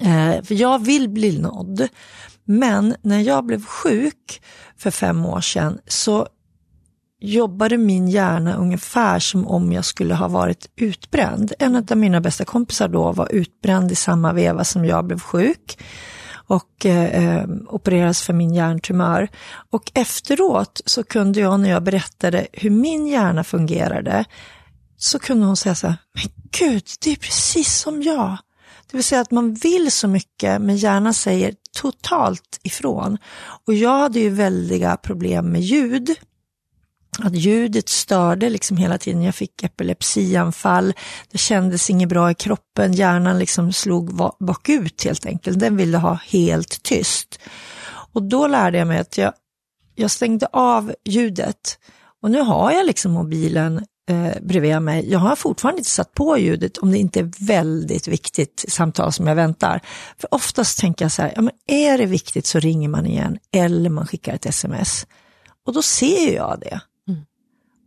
Eh, 0.00 0.42
för 0.42 0.54
jag 0.54 0.84
vill 0.84 1.08
bli 1.08 1.38
nådd. 1.38 1.88
Men 2.44 2.94
när 3.02 3.20
jag 3.20 3.44
blev 3.44 3.64
sjuk 3.64 4.42
för 4.76 4.90
fem 4.90 5.26
år 5.26 5.40
sedan 5.40 5.78
så 5.86 6.28
jobbade 7.20 7.78
min 7.78 8.08
hjärna 8.08 8.54
ungefär 8.54 9.18
som 9.18 9.46
om 9.46 9.72
jag 9.72 9.84
skulle 9.84 10.14
ha 10.14 10.28
varit 10.28 10.70
utbränd. 10.76 11.52
En 11.58 11.76
av 11.90 11.96
mina 11.96 12.20
bästa 12.20 12.44
kompisar 12.44 12.88
då 12.88 13.12
var 13.12 13.32
utbränd 13.32 13.92
i 13.92 13.94
samma 13.94 14.32
veva 14.32 14.64
som 14.64 14.84
jag 14.84 15.04
blev 15.04 15.20
sjuk 15.20 15.78
och 16.50 16.86
eh, 16.86 17.24
eh 17.24 17.48
opererades 17.68 18.22
för 18.22 18.32
min 18.32 18.54
hjärntumör. 18.54 19.28
Och 19.70 19.92
efteråt 19.94 20.80
så 20.84 21.04
kunde 21.04 21.40
jag 21.40 21.60
när 21.60 21.70
jag 21.70 21.82
berättade 21.82 22.46
hur 22.52 22.70
min 22.70 23.06
hjärna 23.06 23.44
fungerade, 23.44 24.24
så 24.96 25.18
kunde 25.18 25.46
hon 25.46 25.56
säga 25.56 25.74
så 25.74 25.86
här, 25.86 25.96
men 26.14 26.24
gud, 26.58 26.84
det 27.04 27.10
är 27.10 27.16
precis 27.16 27.78
som 27.78 28.02
jag. 28.02 28.36
Det 28.90 28.96
vill 28.96 29.04
säga 29.04 29.20
att 29.20 29.30
man 29.30 29.54
vill 29.54 29.92
så 29.92 30.08
mycket, 30.08 30.60
men 30.62 30.76
hjärnan 30.76 31.14
säger 31.14 31.54
totalt 31.76 32.60
ifrån. 32.62 33.18
Och 33.66 33.74
jag 33.74 33.98
hade 33.98 34.20
ju 34.20 34.30
väldiga 34.30 34.96
problem 34.96 35.46
med 35.46 35.60
ljud 35.60 36.16
att 37.18 37.34
ljudet 37.34 37.88
störde 37.88 38.50
liksom 38.50 38.76
hela 38.76 38.98
tiden. 38.98 39.22
Jag 39.22 39.34
fick 39.34 39.62
epilepsianfall, 39.62 40.92
det 41.30 41.38
kändes 41.38 41.90
inget 41.90 42.08
bra 42.08 42.30
i 42.30 42.34
kroppen, 42.34 42.92
hjärnan 42.92 43.38
liksom 43.38 43.72
slog 43.72 44.14
bakut 44.38 45.04
helt 45.04 45.26
enkelt. 45.26 45.60
Den 45.60 45.76
ville 45.76 45.98
ha 45.98 46.14
helt 46.14 46.82
tyst. 46.82 47.40
Och 48.12 48.22
då 48.22 48.46
lärde 48.46 48.78
jag 48.78 48.86
mig 48.86 48.98
att 48.98 49.18
jag, 49.18 49.32
jag 49.94 50.10
stängde 50.10 50.46
av 50.52 50.94
ljudet 51.04 51.78
och 52.22 52.30
nu 52.30 52.40
har 52.40 52.72
jag 52.72 52.86
liksom 52.86 53.12
mobilen 53.12 53.86
eh, 54.10 54.42
bredvid 54.42 54.82
mig. 54.82 55.10
Jag 55.10 55.18
har 55.18 55.36
fortfarande 55.36 55.78
inte 55.78 55.90
satt 55.90 56.14
på 56.14 56.38
ljudet 56.38 56.78
om 56.78 56.90
det 56.90 56.98
inte 56.98 57.20
är 57.20 57.46
väldigt 57.46 58.08
viktigt 58.08 58.64
samtal 58.68 59.12
som 59.12 59.26
jag 59.26 59.34
väntar. 59.34 59.80
För 60.18 60.34
oftast 60.34 60.78
tänker 60.78 61.04
jag 61.04 61.12
så 61.12 61.22
här, 61.22 61.32
ja, 61.36 61.42
men 61.42 61.54
är 61.66 61.98
det 61.98 62.06
viktigt 62.06 62.46
så 62.46 62.58
ringer 62.58 62.88
man 62.88 63.06
igen 63.06 63.38
eller 63.52 63.90
man 63.90 64.06
skickar 64.06 64.34
ett 64.34 64.46
sms. 64.46 65.06
Och 65.66 65.72
då 65.72 65.82
ser 65.82 66.34
jag 66.34 66.60
det. 66.60 66.80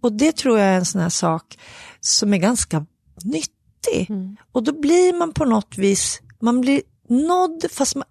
Och 0.03 0.13
det 0.13 0.31
tror 0.31 0.59
jag 0.59 0.67
är 0.67 0.77
en 0.77 0.85
sån 0.85 1.01
här 1.01 1.09
sak 1.09 1.57
som 1.99 2.33
är 2.33 2.37
ganska 2.37 2.85
nyttig. 3.23 4.09
Mm. 4.09 4.37
Och 4.51 4.63
då 4.63 4.79
blir 4.79 5.13
man 5.13 5.33
på 5.33 5.45
något 5.45 5.77
vis, 5.77 6.21
man 6.41 6.61
blir 6.61 6.81
nådd 7.09 7.65
fast 7.71 7.95
man, 7.95 8.07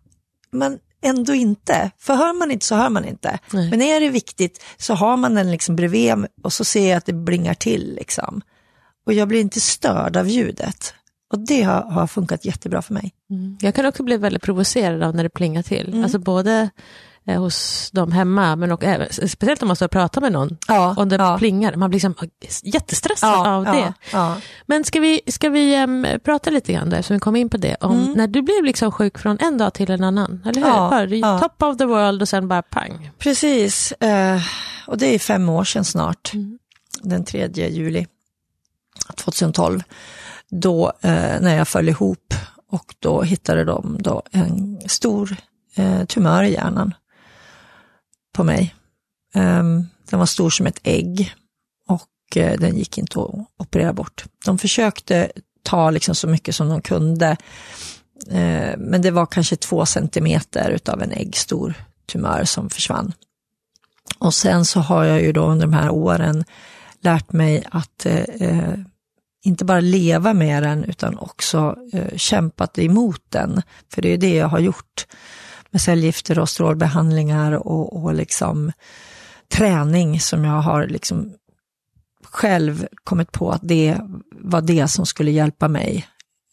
man 0.52 0.78
ändå 1.02 1.34
inte. 1.34 1.90
För 1.98 2.14
hör 2.14 2.38
man 2.38 2.50
inte 2.50 2.66
så 2.66 2.74
hör 2.74 2.90
man 2.90 3.04
inte. 3.04 3.38
Nej. 3.52 3.70
Men 3.70 3.82
är 3.82 4.00
det 4.00 4.08
viktigt 4.08 4.64
så 4.76 4.94
har 4.94 5.16
man 5.16 5.34
den 5.34 5.50
liksom 5.50 5.76
bredvid 5.76 6.26
och 6.42 6.52
så 6.52 6.64
ser 6.64 6.88
jag 6.88 6.96
att 6.96 7.06
det 7.06 7.12
blingar 7.12 7.54
till. 7.54 7.94
Liksom. 7.94 8.42
Och 9.06 9.12
jag 9.12 9.28
blir 9.28 9.40
inte 9.40 9.60
störd 9.60 10.16
av 10.16 10.28
ljudet. 10.28 10.94
Och 11.32 11.38
det 11.38 11.62
har, 11.62 11.82
har 11.82 12.06
funkat 12.06 12.44
jättebra 12.44 12.82
för 12.82 12.94
mig. 12.94 13.12
Mm. 13.30 13.58
Jag 13.60 13.74
kan 13.74 13.86
också 13.86 14.02
bli 14.02 14.16
väldigt 14.16 14.42
provocerad 14.42 15.02
av 15.02 15.14
när 15.14 15.22
det 15.22 15.30
plingar 15.30 15.62
till. 15.62 15.88
Mm. 15.88 16.04
Alltså 16.04 16.18
både 16.18 16.70
eh, 17.26 17.40
hos 17.40 17.90
dem 17.90 18.12
hemma, 18.12 18.56
men 18.56 18.72
och 18.72 18.84
även, 18.84 19.08
speciellt 19.12 19.62
om 19.62 19.68
man 19.68 19.76
står 19.76 19.86
och 19.86 19.92
pratar 19.92 20.20
med 20.20 20.32
någon 20.32 20.58
ja, 20.68 20.94
och 20.98 21.08
det 21.08 21.16
ja. 21.16 21.38
plingar, 21.38 21.76
man 21.76 21.90
blir 21.90 21.96
liksom 21.96 22.28
jättestressad 22.62 23.30
ja, 23.30 23.56
av 23.56 23.64
det. 23.64 23.94
Men 24.66 24.84
ska 24.84 25.00
vi, 25.00 25.20
ska 25.26 25.48
vi 25.48 25.82
um, 25.82 26.06
prata 26.24 26.50
lite 26.50 26.72
grann, 26.72 26.90
där, 26.90 26.98
eftersom 26.98 27.16
vi 27.16 27.20
kom 27.20 27.36
in 27.36 27.48
på 27.48 27.56
det, 27.56 27.76
om 27.80 28.00
mm. 28.00 28.12
när 28.12 28.26
du 28.26 28.42
blev 28.42 28.64
liksom 28.64 28.92
sjuk 28.92 29.18
från 29.18 29.38
en 29.40 29.58
dag 29.58 29.74
till 29.74 29.90
en 29.90 30.04
annan, 30.04 30.42
eller 30.46 30.60
hur? 30.60 30.68
Ja, 30.68 31.38
Top 31.38 31.62
of 31.62 31.76
the 31.76 31.84
world 31.84 32.22
och 32.22 32.28
sen 32.28 32.48
bara 32.48 32.62
pang. 32.62 33.10
Precis, 33.18 33.92
uh, 34.04 34.42
och 34.86 34.98
det 34.98 35.14
är 35.14 35.18
fem 35.18 35.48
år 35.48 35.64
sedan 35.64 35.84
snart, 35.84 36.34
mm. 36.34 36.58
den 37.02 37.24
3 37.24 37.48
juli 37.54 38.06
2012, 39.16 39.82
då 40.50 40.86
uh, 40.86 41.40
när 41.40 41.56
jag 41.56 41.68
föll 41.68 41.88
ihop 41.88 42.34
och 42.70 42.94
då 42.98 43.22
hittade 43.22 43.64
de 43.64 43.96
då 44.00 44.22
en 44.30 44.80
stor 44.86 45.36
uh, 45.78 46.04
tumör 46.04 46.42
i 46.42 46.52
hjärnan 46.52 46.94
på 48.32 48.44
mig. 48.44 48.74
Ehm, 49.34 49.86
den 50.10 50.18
var 50.18 50.26
stor 50.26 50.50
som 50.50 50.66
ett 50.66 50.80
ägg 50.82 51.34
och 51.88 52.36
eh, 52.36 52.60
den 52.60 52.76
gick 52.76 52.98
inte 52.98 53.20
att 53.20 53.30
operera 53.56 53.92
bort. 53.92 54.24
De 54.44 54.58
försökte 54.58 55.32
ta 55.62 55.90
liksom 55.90 56.14
så 56.14 56.28
mycket 56.28 56.54
som 56.54 56.68
de 56.68 56.82
kunde, 56.82 57.36
eh, 58.30 58.76
men 58.78 59.02
det 59.02 59.10
var 59.10 59.26
kanske 59.26 59.56
två 59.56 59.86
centimeter 59.86 60.70
utav 60.70 61.02
en 61.02 61.12
äggstor 61.12 61.74
tumör 62.06 62.44
som 62.44 62.70
försvann. 62.70 63.12
Och 64.18 64.34
sen 64.34 64.64
så 64.64 64.80
har 64.80 65.04
jag 65.04 65.22
ju 65.22 65.32
då 65.32 65.44
under 65.44 65.66
de 65.66 65.72
här 65.72 65.90
åren 65.90 66.44
lärt 67.00 67.32
mig 67.32 67.64
att 67.70 68.06
eh, 68.06 68.74
inte 69.44 69.64
bara 69.64 69.80
leva 69.80 70.32
med 70.34 70.62
den 70.62 70.84
utan 70.84 71.18
också 71.18 71.76
kämpat 72.16 72.78
emot 72.78 73.22
den. 73.28 73.62
För 73.94 74.02
det 74.02 74.08
är 74.08 74.18
det 74.18 74.34
jag 74.34 74.48
har 74.48 74.58
gjort 74.58 75.06
med 75.72 75.80
cellgifter 75.80 76.38
och 76.38 76.48
strålbehandlingar 76.48 77.52
och, 77.52 78.02
och 78.02 78.14
liksom 78.14 78.72
träning 79.48 80.20
som 80.20 80.44
jag 80.44 80.60
har 80.60 80.86
liksom 80.86 81.34
själv 82.24 82.86
kommit 83.04 83.32
på 83.32 83.50
att 83.50 83.60
det 83.64 83.98
var 84.30 84.60
det 84.60 84.88
som 84.88 85.06
skulle 85.06 85.30
hjälpa 85.30 85.68
mig. 85.68 86.06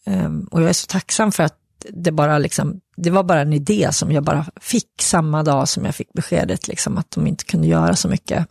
Ehm, 0.06 0.48
och 0.50 0.62
jag 0.62 0.68
är 0.68 0.72
så 0.72 0.86
tacksam 0.86 1.32
för 1.32 1.42
att 1.42 1.56
det 1.88 2.12
bara 2.12 2.38
liksom, 2.38 2.80
det 2.96 3.10
var 3.10 3.22
bara 3.22 3.40
en 3.40 3.52
idé 3.52 3.88
som 3.92 4.12
jag 4.12 4.24
bara 4.24 4.46
fick 4.60 5.02
samma 5.02 5.42
dag 5.42 5.68
som 5.68 5.84
jag 5.84 5.94
fick 5.94 6.12
beskedet 6.12 6.68
liksom 6.68 6.98
att 6.98 7.10
de 7.10 7.26
inte 7.26 7.44
kunde 7.44 7.66
göra 7.66 7.96
så 7.96 8.08
mycket. 8.08 8.46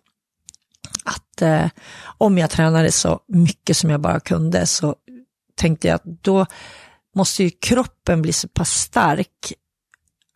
Att 1.04 1.42
eh, 1.42 1.70
om 2.18 2.38
jag 2.38 2.50
tränade 2.50 2.92
så 2.92 3.20
mycket 3.28 3.78
som 3.78 3.90
jag 3.90 4.02
bara 4.02 4.20
kunde 4.20 4.66
så 4.66 4.96
tänkte 5.56 5.88
jag 5.88 5.96
att 5.96 6.04
då 6.04 6.46
måste 7.16 7.44
ju 7.44 7.50
kroppen 7.50 8.22
bli 8.22 8.34
så 8.34 8.48
pass 8.48 8.70
stark 8.70 9.54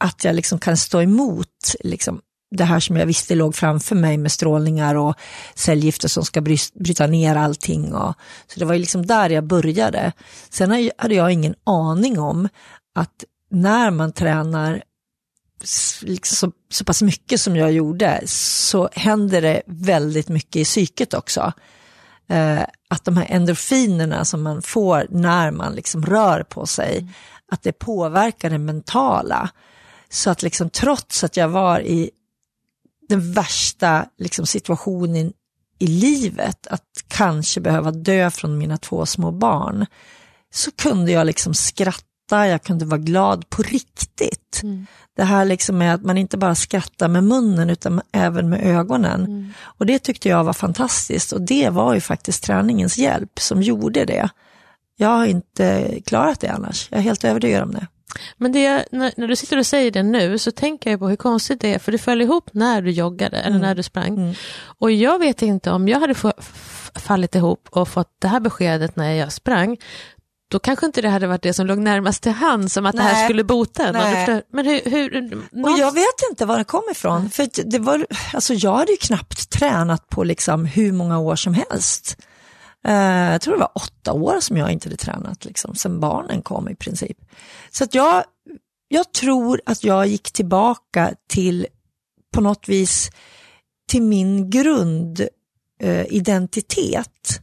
att 0.03 0.23
jag 0.23 0.35
liksom 0.35 0.59
kan 0.59 0.77
stå 0.77 1.01
emot 1.01 1.75
liksom, 1.79 2.21
det 2.55 2.63
här 2.63 2.79
som 2.79 2.97
jag 2.97 3.05
visste 3.05 3.35
låg 3.35 3.55
framför 3.55 3.95
mig 3.95 4.17
med 4.17 4.31
strålningar 4.31 4.95
och 4.95 5.15
cellgifter 5.55 6.07
som 6.07 6.25
ska 6.25 6.41
bryta 6.73 7.07
ner 7.07 7.35
allting. 7.35 7.93
Och, 7.93 8.13
så 8.47 8.59
det 8.59 8.65
var 8.65 8.73
ju 8.73 8.79
liksom 8.79 9.05
där 9.05 9.29
jag 9.29 9.43
började. 9.43 10.11
Sen 10.49 10.91
hade 10.97 11.15
jag 11.15 11.31
ingen 11.31 11.55
aning 11.63 12.19
om 12.19 12.49
att 12.95 13.23
när 13.51 13.91
man 13.91 14.13
tränar 14.13 14.83
liksom 16.01 16.35
så, 16.35 16.51
så 16.71 16.85
pass 16.85 17.01
mycket 17.01 17.41
som 17.41 17.55
jag 17.55 17.71
gjorde 17.71 18.21
så 18.25 18.89
händer 18.93 19.41
det 19.41 19.61
väldigt 19.65 20.29
mycket 20.29 20.55
i 20.55 20.63
psyket 20.63 21.13
också. 21.13 21.53
Eh, 22.29 22.61
att 22.89 23.05
de 23.05 23.17
här 23.17 23.27
endorfinerna 23.29 24.25
som 24.25 24.43
man 24.43 24.61
får 24.61 25.07
när 25.09 25.51
man 25.51 25.73
liksom 25.73 26.05
rör 26.05 26.43
på 26.43 26.65
sig, 26.65 26.97
mm. 26.97 27.09
att 27.51 27.63
det 27.63 27.71
påverkar 27.71 28.49
det 28.49 28.57
mentala. 28.57 29.49
Så 30.13 30.29
att 30.29 30.43
liksom 30.43 30.69
trots 30.69 31.23
att 31.23 31.37
jag 31.37 31.47
var 31.47 31.79
i 31.79 32.09
den 33.09 33.33
värsta 33.33 34.05
liksom, 34.17 34.47
situationen 34.47 35.33
i 35.79 35.87
livet, 35.87 36.67
att 36.67 37.03
kanske 37.07 37.61
behöva 37.61 37.91
dö 37.91 38.31
från 38.31 38.57
mina 38.57 38.77
två 38.77 39.05
små 39.05 39.31
barn, 39.31 39.85
så 40.53 40.71
kunde 40.71 41.11
jag 41.11 41.27
liksom 41.27 41.53
skratta, 41.53 42.47
jag 42.47 42.63
kunde 42.63 42.85
vara 42.85 43.01
glad 43.01 43.49
på 43.49 43.61
riktigt. 43.61 44.59
Mm. 44.63 44.87
Det 45.15 45.23
här 45.23 45.45
liksom 45.45 45.77
med 45.77 45.93
att 45.93 46.03
man 46.03 46.17
inte 46.17 46.37
bara 46.37 46.55
skrattar 46.55 47.07
med 47.07 47.23
munnen 47.23 47.69
utan 47.69 48.01
även 48.11 48.49
med 48.49 48.65
ögonen. 48.65 49.25
Mm. 49.25 49.53
Och 49.61 49.85
det 49.85 49.99
tyckte 49.99 50.29
jag 50.29 50.43
var 50.43 50.53
fantastiskt 50.53 51.31
och 51.31 51.41
det 51.41 51.69
var 51.69 51.93
ju 51.93 52.01
faktiskt 52.01 52.43
träningens 52.43 52.97
hjälp 52.97 53.39
som 53.39 53.61
gjorde 53.61 54.05
det. 54.05 54.29
Jag 54.97 55.09
har 55.09 55.25
inte 55.25 55.99
klarat 56.05 56.39
det 56.39 56.47
annars, 56.47 56.87
jag 56.91 56.99
är 56.99 57.03
helt 57.03 57.23
övertygad 57.23 57.63
om 57.63 57.71
det. 57.71 57.87
Men 58.37 58.51
det, 58.51 58.85
när, 58.91 59.13
när, 59.17 59.27
du 59.27 59.35
sitter 59.35 59.57
och 59.57 59.65
säger 59.65 59.91
det 59.91 60.03
nu 60.03 60.37
så 60.37 60.51
tänker 60.51 60.91
jag 60.91 60.99
på 60.99 61.07
hur 61.09 61.15
konstigt 61.15 61.61
det 61.61 61.73
är, 61.73 61.79
för 61.79 61.91
det 61.91 61.97
föll 61.97 62.21
ihop 62.21 62.49
när 62.53 62.81
du 62.81 62.91
joggade 62.91 63.37
eller 63.37 63.49
mm. 63.49 63.61
när 63.61 63.75
du 63.75 63.83
sprang. 63.83 64.17
Mm. 64.17 64.33
Och 64.79 64.91
jag 64.91 65.19
vet 65.19 65.41
inte 65.41 65.71
om 65.71 65.87
jag 65.87 65.99
hade 65.99 66.15
fallit 66.95 67.35
ihop 67.35 67.67
och 67.71 67.87
fått 67.87 68.15
det 68.19 68.27
här 68.27 68.39
beskedet 68.39 68.95
när 68.95 69.11
jag 69.11 69.31
sprang, 69.31 69.77
då 70.53 70.59
kanske 70.59 70.85
inte 70.85 71.01
det 71.01 71.09
hade 71.09 71.27
varit 71.27 71.41
det 71.41 71.53
som 71.53 71.67
låg 71.67 71.77
närmast 71.77 72.23
till 72.23 72.31
hands, 72.31 72.73
som 72.73 72.85
att 72.85 72.95
Nej. 72.95 73.05
det 73.05 73.13
här 73.13 73.25
skulle 73.25 73.43
bota 73.43 73.87
en. 73.87 74.41
Men 74.49 74.65
hur, 74.65 74.81
hur, 74.91 75.21
någon... 75.51 75.73
och 75.73 75.79
jag 75.79 75.91
vet 75.91 76.29
inte 76.29 76.45
var 76.45 76.57
det 76.57 76.63
kom 76.63 76.83
ifrån, 76.91 77.29
för 77.29 77.47
det 77.65 77.79
var, 77.79 78.05
alltså 78.33 78.53
jag 78.53 78.75
hade 78.75 78.91
ju 78.91 78.97
knappt 78.97 79.49
tränat 79.49 80.09
på 80.09 80.23
liksom 80.23 80.65
hur 80.65 80.91
många 80.91 81.19
år 81.19 81.35
som 81.35 81.53
helst. 81.53 82.17
Eh, 82.83 83.31
jag 83.31 83.41
tror 83.41 83.53
det 83.53 83.59
var 83.59 83.71
åtta 83.75 84.13
år 84.13 84.39
som 84.39 84.57
jag 84.57 84.71
inte 84.71 84.87
hade 84.87 84.97
tränat, 84.97 85.45
liksom, 85.45 85.75
sen 85.75 85.99
barnen 85.99 86.41
kom 86.41 86.69
i 86.69 86.75
princip. 86.75 87.17
Så 87.71 87.83
att 87.83 87.93
jag, 87.93 88.23
jag 88.87 89.11
tror 89.11 89.61
att 89.65 89.83
jag 89.83 90.07
gick 90.07 90.31
tillbaka 90.31 91.13
till, 91.27 91.67
på 92.33 92.41
något 92.41 92.69
vis, 92.69 93.11
till 93.87 94.01
min 94.01 94.49
grundidentitet. 94.49 95.27
Eh, 96.97 97.39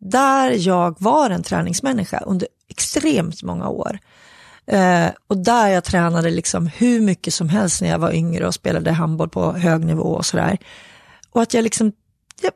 där 0.00 0.68
jag 0.68 0.96
var 1.00 1.30
en 1.30 1.42
träningsmänniska 1.42 2.18
under 2.18 2.48
extremt 2.68 3.42
många 3.42 3.68
år. 3.68 3.98
Eh, 4.66 5.08
och 5.26 5.36
där 5.36 5.68
jag 5.68 5.84
tränade 5.84 6.30
liksom 6.30 6.66
hur 6.66 7.00
mycket 7.00 7.34
som 7.34 7.48
helst 7.48 7.82
när 7.82 7.88
jag 7.88 7.98
var 7.98 8.12
yngre 8.12 8.46
och 8.46 8.54
spelade 8.54 8.92
handboll 8.92 9.28
på 9.28 9.52
hög 9.52 9.84
nivå 9.84 10.08
och 10.08 10.26
sådär. 10.26 10.58
Och 11.30 11.42
att 11.42 11.54
jag 11.54 11.62
liksom, 11.62 11.92
jag, 12.40 12.52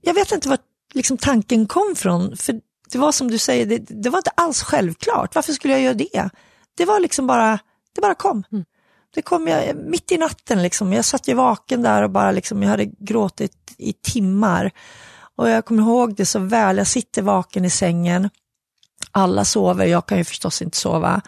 jag 0.00 0.14
vet 0.14 0.32
inte 0.32 0.48
vart 0.48 0.60
liksom 0.94 1.18
tanken 1.18 1.66
kom 1.66 1.94
från. 1.96 2.36
För 2.36 2.60
det 2.90 2.98
var 2.98 3.12
som 3.12 3.30
du 3.30 3.38
säger, 3.38 3.66
det, 3.66 3.78
det, 3.78 4.10
var 4.10 4.18
inte 4.18 4.30
alls 4.30 4.62
självklart. 4.62 5.34
Varför 5.34 5.52
skulle 5.52 5.74
jag 5.74 5.82
göra 5.82 5.94
det? 5.94 6.30
Det 6.76 6.84
var 6.84 7.00
liksom 7.00 7.26
bara, 7.26 7.58
det 7.94 8.00
bara 8.00 8.14
kom. 8.14 8.44
Mm. 8.52 8.64
det 9.14 9.22
kom 9.22 9.48
jag 9.48 9.76
mitt 9.76 10.12
i 10.12 10.18
natten 10.18 10.62
liksom. 10.62 10.92
Jag 10.92 11.04
satt 11.04 11.28
ju 11.28 11.34
vaken 11.34 11.82
där 11.82 12.02
och 12.02 12.10
bara 12.10 12.32
liksom, 12.32 12.62
jag 12.62 12.70
hade 12.70 12.84
gråtit 12.84 13.74
i 13.78 13.92
timmar. 13.92 14.70
Och 15.36 15.48
jag 15.48 15.64
kommer 15.64 15.82
ihåg 15.82 16.16
det 16.16 16.26
så 16.26 16.38
väl, 16.38 16.76
jag 16.76 16.86
sitter 16.86 17.22
vaken 17.22 17.64
i 17.64 17.70
sängen, 17.70 18.30
alla 19.10 19.44
sover, 19.44 19.86
jag 19.86 20.06
kan 20.06 20.18
ju 20.18 20.24
förstås 20.24 20.62
inte 20.62 20.76
sova. 20.76 21.20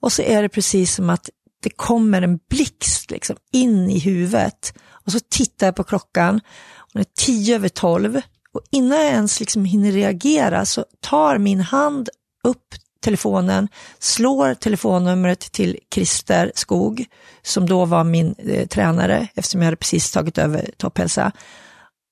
Och 0.00 0.12
så 0.12 0.22
är 0.22 0.42
det 0.42 0.48
precis 0.48 0.94
som 0.94 1.10
att 1.10 1.30
det 1.62 1.70
kommer 1.70 2.22
en 2.22 2.38
blixt 2.50 3.10
liksom 3.10 3.36
in 3.52 3.90
i 3.90 3.98
huvudet. 3.98 4.74
Och 4.90 5.12
så 5.12 5.18
tittar 5.30 5.66
jag 5.66 5.76
på 5.76 5.84
klockan, 5.84 6.40
och 6.78 6.92
det 6.92 7.00
är 7.00 7.24
tio 7.24 7.54
över 7.54 7.68
tolv. 7.68 8.20
Och 8.58 8.64
innan 8.70 8.98
jag 8.98 9.06
ens 9.06 9.40
liksom 9.40 9.64
hinner 9.64 9.92
reagera 9.92 10.66
så 10.66 10.84
tar 11.00 11.38
min 11.38 11.60
hand 11.60 12.08
upp 12.44 12.74
telefonen, 13.00 13.68
slår 13.98 14.54
telefonnumret 14.54 15.40
till 15.40 15.78
Christer 15.94 16.52
Skog, 16.54 17.06
som 17.42 17.68
då 17.68 17.84
var 17.84 18.04
min 18.04 18.34
eh, 18.38 18.66
tränare 18.66 19.28
eftersom 19.34 19.60
jag 19.60 19.66
hade 19.66 19.76
precis 19.76 20.12
tagit 20.12 20.38
över 20.38 20.70
Topphälsa. 20.76 21.32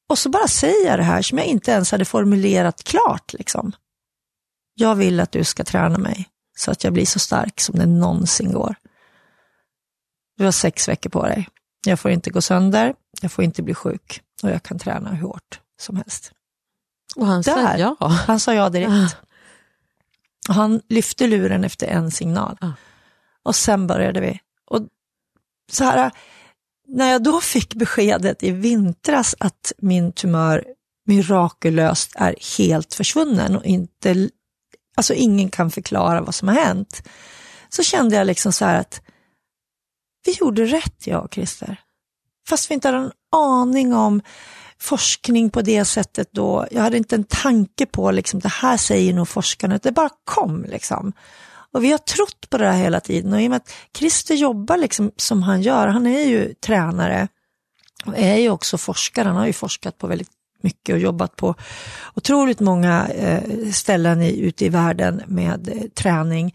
Och 0.08 0.18
så 0.18 0.28
bara 0.28 0.48
säger 0.48 0.86
jag 0.86 0.98
det 0.98 1.02
här 1.02 1.22
som 1.22 1.38
jag 1.38 1.46
inte 1.46 1.70
ens 1.70 1.92
hade 1.92 2.04
formulerat 2.04 2.84
klart. 2.84 3.32
Liksom. 3.32 3.72
Jag 4.74 4.94
vill 4.94 5.20
att 5.20 5.32
du 5.32 5.44
ska 5.44 5.64
träna 5.64 5.98
mig 5.98 6.28
så 6.58 6.70
att 6.70 6.84
jag 6.84 6.92
blir 6.92 7.06
så 7.06 7.18
stark 7.18 7.60
som 7.60 7.78
det 7.78 7.86
någonsin 7.86 8.52
går. 8.52 8.74
Du 10.36 10.44
har 10.44 10.52
sex 10.52 10.88
veckor 10.88 11.10
på 11.10 11.22
dig. 11.22 11.48
Jag 11.86 12.00
får 12.00 12.10
inte 12.10 12.30
gå 12.30 12.40
sönder, 12.40 12.94
jag 13.20 13.32
får 13.32 13.44
inte 13.44 13.62
bli 13.62 13.74
sjuk 13.74 14.20
och 14.42 14.50
jag 14.50 14.62
kan 14.62 14.78
träna 14.78 15.10
hur 15.10 15.26
hårt 15.26 15.60
som 15.80 15.96
helst. 15.96 16.32
Och 17.16 17.26
han 17.26 17.44
sa 17.44 17.76
ja. 17.76 17.96
Han 18.00 18.40
sa 18.40 18.54
ja 18.54 18.68
direkt. 18.68 19.16
Och 20.49 20.54
han 20.54 20.80
lyfte 20.88 21.26
luren 21.26 21.64
efter 21.64 21.87
en 21.87 22.11
signal. 22.11 22.56
Ah. 22.61 22.73
Och 23.42 23.56
sen 23.56 23.87
började 23.87 24.20
vi. 24.20 24.40
Och 24.70 24.80
så 25.73 25.85
här, 25.85 26.11
när 26.88 27.12
jag 27.12 27.23
då 27.23 27.40
fick 27.40 27.75
beskedet 27.75 28.42
i 28.42 28.50
vintras 28.50 29.35
att 29.38 29.73
min 29.78 30.12
tumör 30.12 30.64
mirakulöst 31.06 32.12
är 32.14 32.35
helt 32.58 32.94
försvunnen 32.94 33.56
och 33.56 33.64
inte, 33.64 34.30
alltså 34.96 35.14
ingen 35.14 35.50
kan 35.50 35.70
förklara 35.70 36.20
vad 36.20 36.35
som 36.35 36.49
har 36.49 36.54
hänt, 36.54 37.08
så 37.68 37.82
kände 37.82 38.16
jag 38.16 38.26
liksom 38.26 38.52
så 38.52 38.64
här 38.64 38.80
att 38.80 39.00
vi 40.25 40.32
gjorde 40.32 40.64
rätt 40.64 41.06
jag 41.06 41.25
och 41.25 41.35
Christer. 41.35 41.80
Fast 42.49 42.70
vi 42.70 42.75
inte 42.75 42.88
hade 42.88 42.99
en 42.99 43.12
aning 43.32 43.94
om 43.94 44.23
forskning 44.80 45.50
på 45.50 45.62
det 45.62 45.85
sättet 45.85 46.28
då. 46.33 46.66
Jag 46.71 46.83
hade 46.83 46.97
inte 46.97 47.14
en 47.14 47.25
tanke 47.25 47.87
på 47.87 48.11
liksom, 48.11 48.40
det 48.40 48.49
här 48.49 48.76
säger 48.76 49.14
nog 49.14 49.28
forskarna, 49.28 49.78
det 49.83 49.92
bara 49.92 50.11
kom 50.25 50.64
liksom. 50.64 51.12
Och 51.73 51.85
vi 51.85 51.90
har 51.90 51.99
trott 51.99 52.50
på 52.50 52.59
det 52.59 52.66
här 52.66 52.83
hela 52.83 53.00
tiden 53.00 53.33
och 53.33 53.42
i 53.42 53.47
och 53.47 53.50
med 53.50 53.56
att 53.56 53.73
Christer 53.97 54.35
jobbar 54.35 54.76
liksom 54.76 55.11
som 55.16 55.42
han 55.42 55.62
gör, 55.62 55.88
han 55.88 56.06
är 56.06 56.25
ju 56.25 56.54
tränare 56.54 57.28
och 58.06 58.18
är 58.18 58.37
ju 58.37 58.50
också 58.50 58.78
forskare, 58.78 59.28
han 59.28 59.37
har 59.37 59.47
ju 59.47 59.52
forskat 59.52 59.99
på 59.99 60.06
väldigt 60.06 60.30
mycket 60.62 60.92
och 60.92 60.99
jobbat 60.99 61.37
på 61.37 61.54
otroligt 62.14 62.61
många 62.61 63.09
eh, 63.09 63.71
ställen 63.73 64.23
i, 64.23 64.40
ute 64.40 64.64
i 64.64 64.68
världen 64.68 65.23
med 65.26 65.68
eh, 65.68 65.88
träning. 65.95 66.54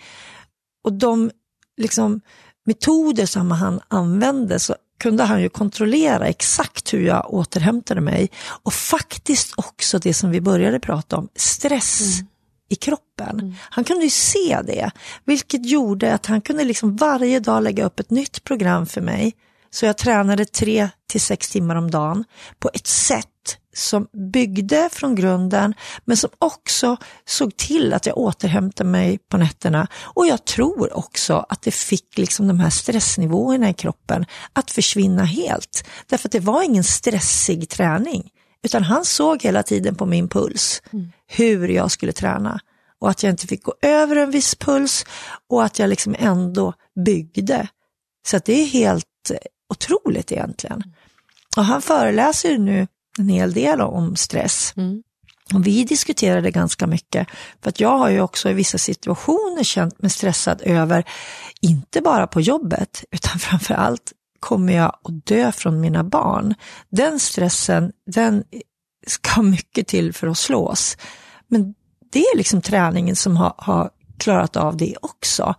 Och 0.84 0.94
de 0.94 1.32
liksom, 1.78 2.22
metoder 2.66 3.25
som 3.25 3.51
han 3.51 3.80
använde 3.88 4.60
så 4.60 4.75
kunde 5.01 5.24
han 5.24 5.41
ju 5.41 5.50
kontrollera 5.50 6.27
exakt 6.27 6.93
hur 6.93 7.01
jag 7.05 7.34
återhämtade 7.34 8.01
mig 8.01 8.29
och 8.63 8.74
faktiskt 8.74 9.53
också 9.58 10.00
det 10.00 10.13
som 10.13 10.31
vi 10.31 10.41
började 10.41 10.79
prata 10.79 11.17
om, 11.17 11.29
stress 11.36 12.20
mm. 12.20 12.27
i 12.70 12.75
kroppen. 12.75 13.39
Mm. 13.39 13.55
Han 13.60 13.84
kunde 13.84 14.03
ju 14.03 14.10
se 14.10 14.62
det, 14.65 14.91
vilket 15.25 15.65
gjorde 15.65 16.13
att 16.13 16.25
han 16.25 16.41
kunde 16.41 16.63
liksom 16.63 16.96
varje 16.96 17.39
dag 17.39 17.63
lägga 17.63 17.86
upp 17.86 18.00
ett 18.00 18.10
nytt 18.10 18.43
program 18.43 18.86
för 18.86 19.01
mig. 19.01 19.34
Så 19.70 19.86
jag 19.86 19.98
tränade 19.98 20.46
tre 20.46 20.89
till 21.10 21.22
sex 21.22 21.50
timmar 21.50 21.75
om 21.75 21.91
dagen 21.91 22.24
på 22.60 22.70
ett 22.74 22.88
sätt 22.88 23.58
som 23.74 24.08
byggde 24.34 24.90
från 24.92 25.16
grunden 25.16 25.74
men 26.06 26.17
som 26.17 26.30
också 26.39 26.98
såg 27.26 27.58
till 27.58 27.93
att 27.93 28.06
jag 28.06 28.17
återhämtade 28.17 28.89
mig 28.89 29.17
på 29.17 29.38
nätterna. 29.38 29.88
Och 30.04 30.28
jag 30.28 30.45
tror 30.45 30.98
också 30.98 31.45
att 31.50 31.62
det 31.62 31.72
fick 31.72 32.17
liksom 32.17 32.48
de 32.48 32.60
här 32.60 32.69
stressnivåerna 32.69 33.69
i 33.69 33.74
kroppen 33.74 34.26
att 34.54 34.72
försvinna 34.72 35.24
helt. 35.24 35.88
Därför 36.08 36.28
att 36.28 36.32
det 36.32 36.39
var 36.39 36.63
ingen 36.63 36.84
stressig 36.84 37.69
träning. 37.69 38.30
Utan 38.63 38.84
han 38.84 39.06
såg 39.06 39.43
hela 39.43 39.63
tiden 39.63 39.95
på 39.95 40.06
min 40.06 40.30
puls 40.30 40.82
mm. 40.93 41.12
hur 41.28 41.67
jag 41.67 41.91
skulle 41.91 42.13
träna. 42.13 42.60
Och 43.00 43.10
att 43.10 43.24
jag 43.24 43.30
inte 43.30 43.48
fick 43.48 43.63
gå 43.63 43.74
över 43.82 44.15
en 44.15 44.32
viss 44.32 44.56
puls 44.56 45.06
och 45.50 45.63
att 45.63 45.80
jag 45.80 45.89
liksom 45.89 46.15
ändå 46.19 46.74
byggde. 47.06 47.67
Så 48.28 48.39
det 48.45 48.62
är 48.62 48.65
helt 48.65 49.32
otroligt 49.69 50.32
egentligen. 50.32 50.84
Och 51.58 51.65
han 51.65 51.82
föreläser 51.82 52.58
nu 52.58 52.88
en 53.19 53.30
hel 53.30 53.54
del 53.54 53.82
om 53.82 54.15
stress. 54.15 54.74
Mm. 54.78 55.04
Och 55.54 55.67
vi 55.67 55.84
diskuterade 55.84 56.52
ganska 56.52 56.88
mycket, 56.88 57.28
för 57.62 57.69
att 57.69 57.80
jag 57.80 57.97
har 57.97 58.10
ju 58.10 58.21
också 58.21 58.50
i 58.50 58.54
vissa 58.54 58.78
situationer 58.78 59.63
känt 59.63 60.02
mig 60.02 60.12
stressad 60.12 60.62
över, 60.62 61.04
inte 61.62 62.02
bara 62.02 62.28
på 62.28 62.41
jobbet, 62.41 63.04
utan 63.12 63.39
framför 63.39 63.74
allt 63.74 64.13
kommer 64.39 64.74
jag 64.74 64.86
att 65.04 65.26
dö 65.26 65.52
från 65.52 65.82
mina 65.82 66.04
barn. 66.04 66.56
Den 66.89 67.19
stressen, 67.19 67.91
den 68.06 68.43
ska 69.08 69.41
mycket 69.41 69.88
till 69.88 70.13
för 70.13 70.28
att 70.28 70.38
slås. 70.38 70.97
Men 71.47 71.74
det 72.12 72.19
är 72.19 72.38
liksom 72.38 72.62
träningen 72.62 73.15
som 73.15 73.38
har, 73.38 73.54
har 73.58 73.89
klarat 74.17 74.56
av 74.58 74.78
det 74.78 74.95
också. 75.02 75.56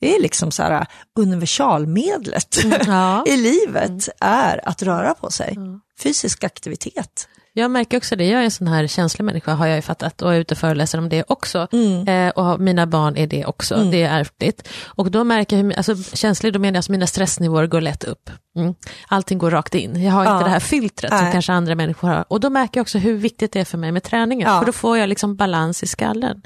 Det 0.00 0.16
är 0.16 0.22
liksom 0.22 0.50
så 0.50 0.62
här 0.62 0.86
universalmedlet 1.18 2.64
mm, 2.64 2.80
ja. 2.86 3.24
i 3.26 3.36
livet 3.36 3.88
mm. 3.88 4.00
är 4.20 4.68
att 4.68 4.82
röra 4.82 5.14
på 5.14 5.30
sig. 5.30 5.54
Mm. 5.56 5.80
Fysisk 5.98 6.44
aktivitet. 6.44 7.28
Jag 7.58 7.70
märker 7.70 7.96
också 7.96 8.16
det, 8.16 8.26
jag 8.26 8.40
är 8.40 8.44
en 8.44 8.50
sån 8.50 8.68
här 8.68 8.86
känslig 8.86 9.24
människa 9.24 9.54
har 9.54 9.66
jag 9.66 9.76
ju 9.76 9.82
fattat 9.82 10.22
och 10.22 10.34
är 10.34 10.38
ute 10.38 10.54
och 10.54 10.58
föreläser 10.58 10.98
om 10.98 11.08
det 11.08 11.24
också. 11.28 11.68
Mm. 11.72 12.08
Eh, 12.08 12.30
och 12.30 12.60
mina 12.60 12.86
barn 12.86 13.16
är 13.16 13.26
det 13.26 13.46
också, 13.46 13.74
mm. 13.74 13.90
det 13.90 14.02
är 14.02 14.20
ärftligt. 14.20 14.68
Och 14.84 15.10
då 15.10 15.24
märker 15.24 15.56
jag, 15.56 15.64
hur, 15.64 15.72
alltså 15.72 16.16
känslig, 16.16 16.52
då 16.52 16.58
menar 16.58 16.74
jag 16.74 16.80
att 16.80 16.88
mina 16.88 17.06
stressnivåer 17.06 17.66
går 17.66 17.80
lätt 17.80 18.04
upp. 18.04 18.30
Mm. 18.56 18.74
Allting 19.08 19.38
går 19.38 19.50
rakt 19.50 19.74
in, 19.74 20.02
jag 20.02 20.12
har 20.12 20.24
ja. 20.24 20.32
inte 20.32 20.44
det 20.44 20.50
här 20.50 20.60
filtret 20.60 21.12
Nej. 21.12 21.20
som 21.20 21.32
kanske 21.32 21.52
andra 21.52 21.74
människor 21.74 22.08
har. 22.08 22.24
Och 22.28 22.40
då 22.40 22.50
märker 22.50 22.78
jag 22.78 22.82
också 22.82 22.98
hur 22.98 23.16
viktigt 23.16 23.52
det 23.52 23.60
är 23.60 23.64
för 23.64 23.78
mig 23.78 23.92
med 23.92 24.02
träningen, 24.02 24.48
ja. 24.48 24.58
för 24.58 24.66
då 24.66 24.72
får 24.72 24.98
jag 24.98 25.08
liksom 25.08 25.36
balans 25.36 25.82
i 25.82 25.86
skallen. 25.86 26.42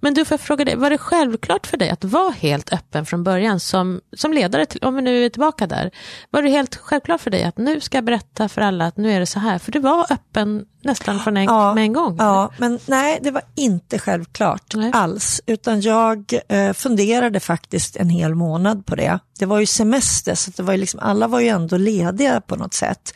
Men 0.00 0.14
du, 0.14 0.24
får 0.24 0.34
jag 0.34 0.40
fråga 0.40 0.64
dig, 0.64 0.76
var 0.76 0.90
det 0.90 0.98
självklart 0.98 1.66
för 1.66 1.76
dig 1.76 1.90
att 1.90 2.04
vara 2.04 2.30
helt 2.30 2.72
öppen 2.72 3.06
från 3.06 3.24
början 3.24 3.60
som, 3.60 4.00
som 4.16 4.32
ledare, 4.32 4.66
till, 4.66 4.84
om 4.84 4.94
vi 4.94 5.02
nu 5.02 5.24
är 5.24 5.28
tillbaka 5.28 5.66
där, 5.66 5.90
var 6.30 6.42
det 6.42 6.48
helt 6.48 6.76
självklart 6.76 7.20
för 7.20 7.30
dig 7.30 7.44
att 7.44 7.58
nu 7.58 7.80
ska 7.80 7.96
jag 7.96 8.04
berätta 8.04 8.48
för 8.48 8.62
alla 8.62 8.86
att 8.86 8.96
nu 8.96 9.12
är 9.12 9.20
det 9.20 9.26
så 9.26 9.38
här, 9.38 9.58
för 9.58 9.72
du 9.72 9.78
var 9.78 10.12
öppen 10.12 10.55
nästan 10.82 11.20
från 11.20 11.36
en, 11.36 11.44
ja, 11.44 11.74
med 11.74 11.84
en 11.84 11.92
gång? 11.92 12.16
Ja, 12.18 12.50
men 12.58 12.78
nej, 12.86 13.18
det 13.22 13.30
var 13.30 13.42
inte 13.54 13.98
självklart 13.98 14.74
nej. 14.74 14.90
alls, 14.94 15.40
utan 15.46 15.80
jag 15.80 16.32
eh, 16.48 16.72
funderade 16.72 17.40
faktiskt 17.40 17.96
en 17.96 18.08
hel 18.08 18.34
månad 18.34 18.86
på 18.86 18.94
det. 18.94 19.18
Det 19.38 19.46
var 19.46 19.60
ju 19.60 19.66
semester, 19.66 20.34
så 20.34 20.50
det 20.56 20.62
var 20.62 20.72
ju 20.72 20.78
liksom, 20.78 21.00
alla 21.00 21.28
var 21.28 21.40
ju 21.40 21.48
ändå 21.48 21.76
lediga 21.76 22.40
på 22.40 22.56
något 22.56 22.74
sätt. 22.74 23.14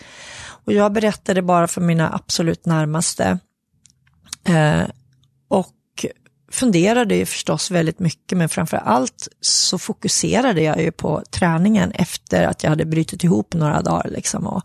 Och 0.65 0.73
jag 0.73 0.93
berättade 0.93 1.43
bara 1.43 1.69
för 1.69 1.81
mina 1.81 2.15
absolut 2.15 2.67
närmaste. 2.67 3.39
Eh, 4.45 4.83
och 5.49 5.77
funderade 6.51 7.17
ju 7.17 7.27
förstås 7.27 7.71
väldigt 7.71 7.99
mycket, 7.99 8.39
men 8.39 8.49
framför 8.49 8.77
allt 8.77 9.29
så 9.41 9.79
fokuserade 9.79 10.63
jag 10.63 10.83
ju 10.83 10.93
på 10.93 11.23
träningen 11.31 11.93
efter 11.93 12.47
att 12.47 12.63
jag 12.63 12.71
hade 12.71 12.85
brutit 12.85 13.25
ihop 13.25 13.55
några 13.55 13.83
dagar. 13.83 14.11
Liksom, 14.11 14.47
och, 14.47 14.63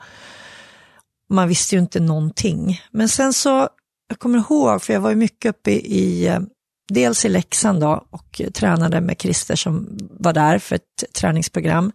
man 1.29 1.47
visste 1.47 1.75
ju 1.75 1.81
inte 1.81 1.99
någonting. 1.99 2.81
Men 2.91 3.09
sen 3.09 3.33
så, 3.33 3.69
jag 4.07 4.19
kommer 4.19 4.39
ihåg, 4.39 4.81
för 4.81 4.93
jag 4.93 5.01
var 5.01 5.09
ju 5.09 5.15
mycket 5.15 5.49
uppe 5.49 5.71
i, 5.71 5.97
i 5.99 6.27
eh, 6.27 6.39
dels 6.87 7.25
i 7.25 7.29
Leksand 7.29 7.81
då 7.81 8.05
och 8.09 8.41
tränade 8.53 9.01
med 9.01 9.21
Christer 9.21 9.55
som 9.55 9.97
var 10.19 10.33
där 10.33 10.59
för 10.59 10.75
ett 10.75 11.03
träningsprogram 11.13 11.91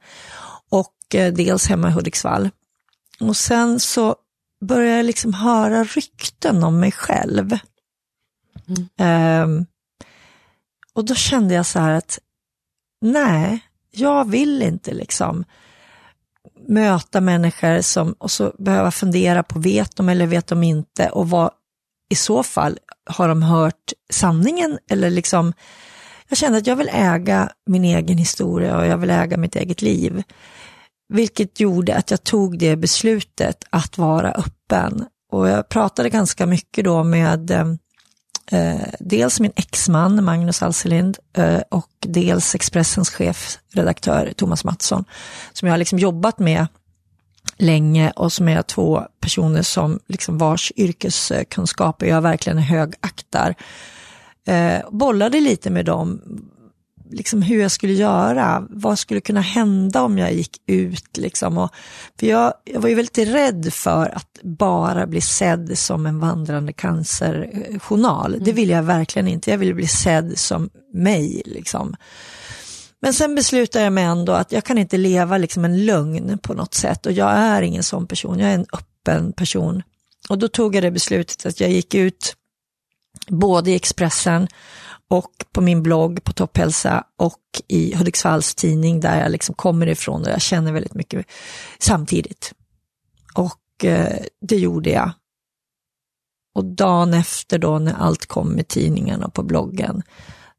och 0.71 1.15
eh, 1.15 1.33
dels 1.33 1.69
hemma 1.69 1.89
i 1.89 1.93
Hudiksvall. 1.93 2.51
Och 3.21 3.37
sen 3.37 3.81
så 3.81 4.17
började 4.65 4.97
jag 4.97 5.07
liksom 5.07 5.35
höra 5.35 5.85
rykten 5.85 6.65
om 6.65 6.81
mig 6.81 6.93
själv. 6.93 7.59
Mm. 8.97 9.43
Um, 9.43 9.67
och 10.95 11.05
då 11.05 11.15
kände 11.15 11.55
jag 11.55 11.67
så 11.67 11.79
här 11.79 11.93
att 11.93 12.19
nej, 13.01 13.61
jag 13.91 14.31
vill 14.31 14.63
inte 14.63 14.95
liksom 14.95 15.45
möta 16.71 17.21
människor 17.21 17.81
som, 17.81 18.13
och 18.13 18.31
så 18.31 18.53
behöva 18.59 18.91
fundera 18.91 19.43
på 19.43 19.59
vet 19.59 19.97
de 19.97 20.09
eller 20.09 20.27
vet 20.27 20.47
de 20.47 20.63
inte 20.63 21.09
och 21.09 21.31
vad 21.31 21.51
i 22.11 22.15
så 22.15 22.43
fall 22.43 22.79
har 23.11 23.29
de 23.29 23.43
hört 23.43 23.93
sanningen 24.11 24.79
eller 24.91 25.11
liksom 25.11 25.53
jag 26.31 26.39
kände 26.39 26.59
att 26.59 26.67
jag 26.67 26.77
vill 26.77 26.91
äga 26.93 27.51
min 27.67 27.85
egen 27.85 28.19
historia 28.19 28.79
och 28.79 28.87
jag 28.87 28.99
vill 28.99 29.11
äga 29.11 29.37
mitt 29.37 29.57
eget 29.57 29.83
liv. 29.83 30.23
Vilket 31.13 31.61
gjorde 31.61 31.97
att 31.97 32.11
jag 32.11 32.25
tog 32.25 32.59
det 32.59 32.77
beslutet 32.77 33.65
att 33.71 33.99
vara 33.99 34.33
öppen. 34.33 35.05
Och 35.33 35.49
jag 35.49 35.69
pratade 35.69 36.11
ganska 36.11 36.47
mycket 36.47 36.85
då 36.85 37.05
med 37.05 37.51
eh, 37.51 37.65
Eh, 38.53 38.89
dels 39.01 39.41
min 39.41 39.53
exman 39.57 40.25
Magnus 40.25 40.63
Alselind 40.63 41.19
eh, 41.37 41.61
och 41.69 41.91
dels 42.01 42.55
Expressens 42.55 43.11
chefredaktör 43.11 44.33
Thomas 44.37 44.65
Mattsson, 44.65 45.05
som 45.53 45.67
jag 45.67 45.73
har 45.73 45.79
liksom 45.79 45.99
jobbat 45.99 46.39
med 46.39 46.67
länge 47.57 48.11
och 48.11 48.33
som 48.33 48.49
är 48.49 48.63
två 48.63 49.03
personer 49.21 49.63
som 49.63 50.01
liksom 50.07 50.39
vars 50.39 50.73
yrkeskunskaper 50.77 52.07
jag 52.07 52.23
verkligen 52.23 52.59
högaktar. 52.59 53.55
Eh, 54.47 54.79
bollade 54.91 55.41
lite 55.41 55.71
med 55.71 55.85
dem 55.85 56.21
liksom 57.11 57.43
hur 57.43 57.61
jag 57.61 57.71
skulle 57.71 57.93
göra, 57.93 58.67
vad 58.71 58.99
skulle 58.99 59.21
kunna 59.21 59.41
hända 59.41 60.03
om 60.03 60.19
jag 60.19 60.33
gick 60.33 60.57
ut. 60.67 61.17
Liksom. 61.17 61.59
Och, 61.59 61.71
för 62.21 62.27
jag, 62.27 62.55
jag 62.65 62.81
var 62.81 62.89
ju 62.89 62.95
väldigt 62.95 63.19
rädd 63.19 63.73
för 63.73 64.17
att 64.17 64.39
bara 64.43 65.07
bli 65.07 65.21
sedd 65.21 65.79
som 65.79 66.07
en 66.07 66.21
vandrande 66.21 66.73
cancerjournal. 66.73 68.35
Mm. 68.35 68.45
Det 68.45 68.53
vill 68.53 68.71
jag 68.71 68.83
verkligen 68.83 69.29
inte, 69.29 69.51
jag 69.51 69.59
vill 69.59 69.75
bli 69.75 69.87
sedd 69.87 70.39
som 70.39 70.71
mig. 70.93 71.43
Liksom. 71.45 71.97
Men 73.03 73.15
sen 73.15 73.35
beslutade 73.35 73.85
jag 73.85 73.93
mig 73.93 74.05
ändå 74.05 74.33
att 74.33 74.53
jag 74.53 74.65
kan 74.65 74.79
inte 74.79 74.97
leva 74.97 75.39
liksom 75.39 75.65
en 75.65 75.85
lögn 75.85 76.39
på 76.39 76.55
något 76.55 76.75
sätt 76.75 77.07
och 77.07 77.13
jag 77.13 77.31
är 77.31 77.63
ingen 77.63 77.83
sån 77.83 78.07
person, 78.07 78.39
jag 78.39 78.51
är 78.51 78.55
en 78.55 78.67
öppen 78.73 79.33
person. 79.33 79.83
Och 80.29 80.39
då 80.39 80.49
tog 80.49 80.75
jag 80.75 80.83
det 80.83 80.91
beslutet 80.91 81.47
att 81.47 81.61
jag 81.61 81.71
gick 81.71 81.95
ut 81.95 82.37
både 83.29 83.71
i 83.71 83.75
Expressen 83.75 84.49
och 85.11 85.33
på 85.53 85.61
min 85.61 85.83
blogg 85.83 86.25
på 86.25 86.33
Topphälsa 86.33 87.05
och 87.17 87.41
i 87.69 87.95
Hudiksvalls 87.95 88.55
tidning 88.55 89.01
där 89.01 89.21
jag 89.21 89.31
liksom 89.31 89.55
kommer 89.55 89.87
ifrån 89.87 90.23
och 90.23 90.31
jag 90.31 90.41
känner 90.41 90.73
väldigt 90.73 90.95
mycket 90.95 91.27
samtidigt. 91.79 92.55
Och 93.35 93.85
eh, 93.85 94.17
det 94.41 94.57
gjorde 94.57 94.91
jag. 94.91 95.13
Och 96.55 96.65
dagen 96.65 97.15
efter 97.15 97.59
då 97.59 97.79
när 97.79 97.95
allt 97.95 98.27
kom 98.27 98.49
med 98.49 98.69
tidningen 98.69 99.23
och 99.23 99.35
på 99.35 99.43
bloggen, 99.43 100.03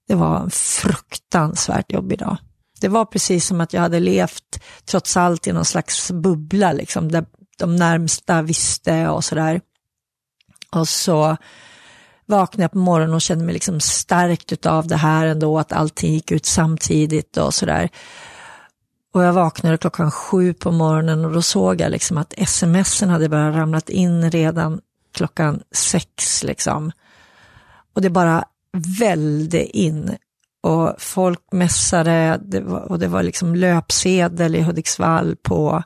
det 0.07 0.15
var 0.15 0.39
en 0.39 0.51
fruktansvärt 0.51 1.91
jobbig 1.91 2.19
dag. 2.19 2.37
Det 2.81 2.87
var 2.87 3.05
precis 3.05 3.45
som 3.45 3.61
att 3.61 3.73
jag 3.73 3.81
hade 3.81 3.99
levt 3.99 4.63
trots 4.85 5.17
allt 5.17 5.47
i 5.47 5.51
någon 5.51 5.65
slags 5.65 6.11
bubbla, 6.11 6.73
liksom, 6.73 7.11
där 7.11 7.25
de 7.57 7.75
närmsta 7.75 8.41
visste 8.41 9.09
och 9.09 9.23
sådär. 9.23 9.61
Och 10.71 10.87
så 10.87 11.37
vaknade 12.31 12.63
jag 12.63 12.71
på 12.71 12.77
morgonen 12.77 13.15
och 13.15 13.21
kände 13.21 13.45
mig 13.45 13.53
liksom 13.53 13.79
stärkt 13.79 14.65
av 14.65 14.87
det 14.87 14.95
här 14.95 15.25
ändå, 15.25 15.59
att 15.59 15.71
allting 15.71 16.13
gick 16.13 16.31
ut 16.31 16.45
samtidigt 16.45 17.37
och 17.37 17.53
sådär. 17.53 17.89
Och 19.13 19.23
jag 19.23 19.33
vaknade 19.33 19.77
klockan 19.77 20.11
sju 20.11 20.53
på 20.53 20.71
morgonen 20.71 21.25
och 21.25 21.31
då 21.31 21.41
såg 21.41 21.81
jag 21.81 21.91
liksom 21.91 22.17
att 22.17 22.33
smsen 22.47 23.09
hade 23.09 23.29
börjat 23.29 23.55
ramlat 23.55 23.89
in 23.89 24.31
redan 24.31 24.81
klockan 25.13 25.61
sex 25.71 26.43
liksom. 26.43 26.91
Och 27.95 28.01
det 28.01 28.09
bara 28.09 28.43
välde 28.99 29.77
in 29.77 30.17
och 30.63 30.95
folk 30.97 31.39
mässade 31.51 32.39
det 32.41 32.61
var, 32.61 32.79
och 32.79 32.99
det 32.99 33.07
var 33.07 33.23
liksom 33.23 33.55
löpsedel 33.55 34.55
i 34.55 34.61
Hudiksvall 34.61 35.35
på, 35.35 35.83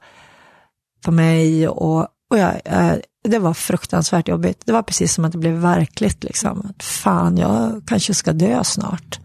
på 1.05 1.11
mig 1.11 1.67
och, 1.67 2.07
och 2.29 2.37
jag, 2.37 2.61
eh, 2.65 2.93
det 3.23 3.39
var 3.39 3.53
fruktansvärt 3.53 4.27
jobbigt. 4.27 4.61
Det 4.65 4.73
var 4.73 4.83
precis 4.83 5.13
som 5.13 5.25
att 5.25 5.31
det 5.31 5.37
blev 5.37 5.53
verkligt. 5.53 6.23
Liksom. 6.23 6.73
Fan, 6.79 7.37
jag 7.37 7.81
kanske 7.87 8.13
ska 8.13 8.33
dö 8.33 8.63
snart. 8.63 9.19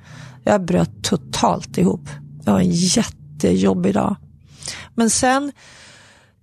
Jag 0.45 0.65
bröt 0.65 1.03
totalt 1.03 1.79
ihop. 1.79 2.09
Det 2.45 2.51
var 2.51 2.61
en 2.61 2.71
jättejobbig 2.71 3.95
dag. 3.95 4.17
Men 4.95 5.11
sen 5.11 5.53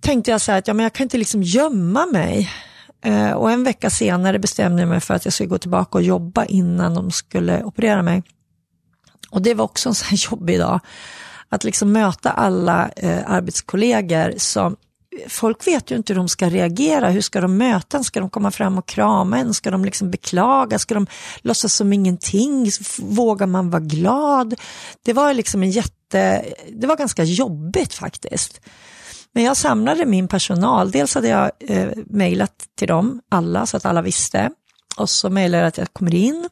tänkte 0.00 0.30
jag 0.30 0.40
så 0.40 0.52
här 0.52 0.58
att 0.58 0.68
ja, 0.68 0.74
men 0.74 0.82
jag 0.82 0.92
kan 0.92 1.04
inte 1.04 1.18
liksom 1.18 1.42
gömma 1.42 2.06
mig. 2.06 2.50
Eh, 3.04 3.30
och 3.30 3.50
en 3.50 3.64
vecka 3.64 3.90
senare 3.90 4.38
bestämde 4.38 4.82
jag 4.82 4.88
mig 4.88 5.00
för 5.00 5.14
att 5.14 5.24
jag 5.24 5.34
skulle 5.34 5.48
gå 5.48 5.58
tillbaka 5.58 5.98
och 5.98 6.04
jobba 6.04 6.44
innan 6.44 6.94
de 6.94 7.10
skulle 7.10 7.64
operera 7.64 8.02
mig. 8.02 8.22
Och 9.30 9.42
det 9.42 9.54
var 9.54 9.64
också 9.64 9.88
en 9.88 9.94
sån 9.94 10.08
här 10.08 10.30
jobbig 10.30 10.58
dag. 10.58 10.80
Att 11.48 11.64
liksom 11.64 11.92
möta 11.92 12.30
alla 12.30 12.88
eh, 12.96 13.30
arbetskollegor 13.30 14.34
som 14.36 14.76
folk 15.28 15.66
vet 15.66 15.90
ju 15.90 15.96
inte 15.96 16.12
hur 16.12 16.18
de 16.18 16.28
ska 16.28 16.48
reagera. 16.48 17.10
Hur 17.10 17.20
ska 17.20 17.40
de 17.40 17.56
möta 17.56 17.96
en? 17.96 18.04
Ska 18.04 18.20
de 18.20 18.30
komma 18.30 18.50
fram 18.50 18.78
och 18.78 18.86
krama 18.86 19.38
en? 19.38 19.54
Ska 19.54 19.70
de 19.70 19.84
liksom 19.84 20.10
beklaga? 20.10 20.78
Ska 20.78 20.94
de 20.94 21.06
låtsas 21.40 21.74
som 21.74 21.92
ingenting? 21.92 22.70
Vågar 22.98 23.46
man 23.46 23.70
vara 23.70 23.82
glad? 23.82 24.54
Det 25.04 25.12
var 25.12 25.34
liksom 25.34 25.62
en 25.62 25.70
jätte, 25.70 26.44
det 26.72 26.86
var 26.86 26.96
ganska 26.96 27.24
jobbigt 27.24 27.94
faktiskt. 27.94 28.60
Men 29.32 29.44
jag 29.44 29.56
samlade 29.56 30.06
min 30.06 30.28
personal. 30.28 30.90
Dels 30.90 31.14
hade 31.14 31.28
jag 31.28 31.50
eh, 31.60 31.88
mejlat 32.06 32.66
till 32.78 32.88
dem 32.88 33.20
alla 33.28 33.66
så 33.66 33.76
att 33.76 33.84
alla 33.84 34.02
visste. 34.02 34.50
Och 34.96 35.10
så 35.10 35.30
mejlade 35.30 35.62
jag 35.62 35.68
att 35.68 35.78
jag 35.78 35.92
kommer 35.92 36.14
in 36.14 36.48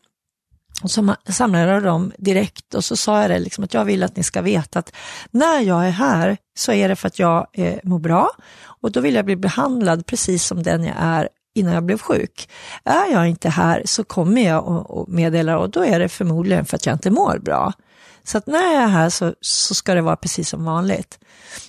och 0.83 0.91
så 0.91 1.15
samlade 1.29 1.73
jag 1.73 1.83
dem 1.83 2.13
direkt 2.19 2.75
och 2.75 2.85
så 2.85 2.97
sa 2.97 3.21
jag 3.21 3.31
det 3.31 3.39
liksom 3.39 3.65
att 3.65 3.75
jag 3.75 3.85
vill 3.85 4.03
att 4.03 4.17
ni 4.17 4.23
ska 4.23 4.43
veta 4.43 4.79
att 4.79 4.93
när 5.31 5.61
jag 5.61 5.87
är 5.87 5.91
här 5.91 6.37
så 6.59 6.73
är 6.73 6.89
det 6.89 6.97
för 6.97 7.07
att 7.07 7.19
jag 7.19 7.47
eh, 7.53 7.79
mår 7.83 7.99
bra 7.99 8.31
och 8.65 8.93
då 8.93 9.01
vill 9.01 9.15
jag 9.15 9.25
bli 9.25 9.37
behandlad 9.37 10.07
precis 10.07 10.45
som 10.45 10.63
den 10.63 10.85
jag 10.85 10.97
är 10.99 11.29
innan 11.55 11.73
jag 11.73 11.85
blev 11.85 11.99
sjuk. 11.99 12.49
Är 12.85 13.13
jag 13.13 13.29
inte 13.29 13.49
här 13.49 13.83
så 13.85 14.05
kommer 14.05 14.47
jag 14.47 14.69
och, 14.69 14.91
och 14.91 15.09
meddelar 15.09 15.57
och 15.57 15.71
då 15.71 15.85
är 15.85 15.99
det 15.99 16.09
förmodligen 16.09 16.65
för 16.65 16.77
att 16.77 16.87
jag 16.87 16.95
inte 16.95 17.11
mår 17.11 17.39
bra. 17.39 17.73
Så 18.27 18.39
att 18.39 18.47
när 18.47 18.73
jag 18.75 18.83
är 18.83 18.87
här 18.89 19.11
så, 19.11 19.35
så 19.41 19.75
ska 19.75 19.95
det 19.95 20.03
vara 20.03 20.17
precis 20.17 20.49
som 20.49 20.65
vanligt. 20.65 21.19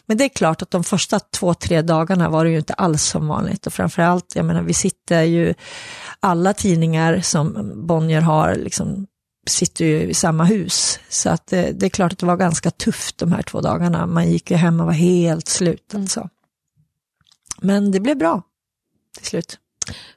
Men 0.06 0.18
det 0.18 0.24
är 0.24 0.30
klart 0.30 0.62
att 0.62 0.72
de 0.72 0.84
första 0.84 1.20
två, 1.20 1.54
tre 1.54 1.82
dagarna 1.82 2.30
var 2.30 2.46
det 2.46 2.52
ju 2.52 2.58
inte 2.58 2.74
alls 2.74 3.04
som 3.04 3.28
vanligt 3.28 3.68
och 3.68 3.74
framförallt, 3.74 4.36
jag 4.36 4.46
menar 4.46 4.62
vi 4.62 4.74
sitter 4.74 5.22
ju, 5.22 5.54
alla 6.20 6.54
tidningar 6.54 7.22
som 7.22 7.72
Bonnier 7.88 8.22
har 8.22 8.56
liksom 8.56 9.08
sitter 9.48 9.86
ju 9.86 10.02
i 10.02 10.14
samma 10.14 10.44
hus. 10.44 11.00
Så 11.10 11.30
att 11.30 11.48
det, 11.48 11.72
det, 11.72 11.86
är 11.86 11.90
klart 11.90 12.12
att 12.12 12.20
det 12.20 12.26
var 12.26 12.38
ganska 12.38 12.72
tufft 12.72 13.18
de 13.18 13.32
här 13.32 13.42
två 13.42 13.62
dagarna. 13.62 14.06
Man 14.06 14.32
gick 14.32 14.52
ju 14.52 14.58
hem 14.58 14.80
och 14.80 14.86
var 14.86 14.94
helt 14.94 15.48
slut 15.48 15.94
mm. 15.94 16.04
alltså. 16.04 16.30
Men 17.62 17.92
det 17.92 18.00
blev 18.00 18.18
bra 18.18 18.42
till 19.18 19.26
slut. 19.26 19.60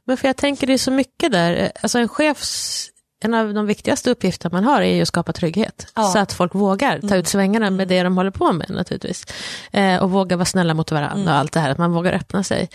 Men 0.04 0.16
för 0.16 0.28
jag 0.28 0.36
tänker 0.36 0.66
det 0.66 0.72
är 0.72 0.78
så 0.78 0.90
mycket 0.90 1.32
där, 1.32 1.72
alltså 1.82 1.98
en 1.98 2.08
chefs 2.08 2.90
en 3.20 3.34
av 3.34 3.54
de 3.54 3.66
viktigaste 3.66 4.10
uppgifterna 4.10 4.52
man 4.52 4.64
har 4.64 4.82
är 4.82 4.94
ju 4.94 5.02
att 5.02 5.08
skapa 5.08 5.32
trygghet. 5.32 5.86
Ja. 5.94 6.02
Så 6.02 6.18
att 6.18 6.32
folk 6.32 6.54
vågar 6.54 6.98
ta 7.00 7.06
ut 7.06 7.12
mm. 7.12 7.24
svängarna 7.24 7.70
med 7.70 7.88
det 7.88 8.02
de 8.02 8.16
håller 8.16 8.30
på 8.30 8.52
med 8.52 8.70
naturligtvis. 8.70 9.24
Eh, 9.72 10.02
och 10.02 10.10
våga 10.10 10.36
vara 10.36 10.44
snälla 10.44 10.74
mot 10.74 10.90
varandra 10.90 11.14
mm. 11.14 11.28
och 11.28 11.34
allt 11.34 11.52
det 11.52 11.60
här, 11.60 11.70
att 11.70 11.78
man 11.78 11.92
vågar 11.92 12.12
öppna 12.12 12.42
sig. 12.42 12.68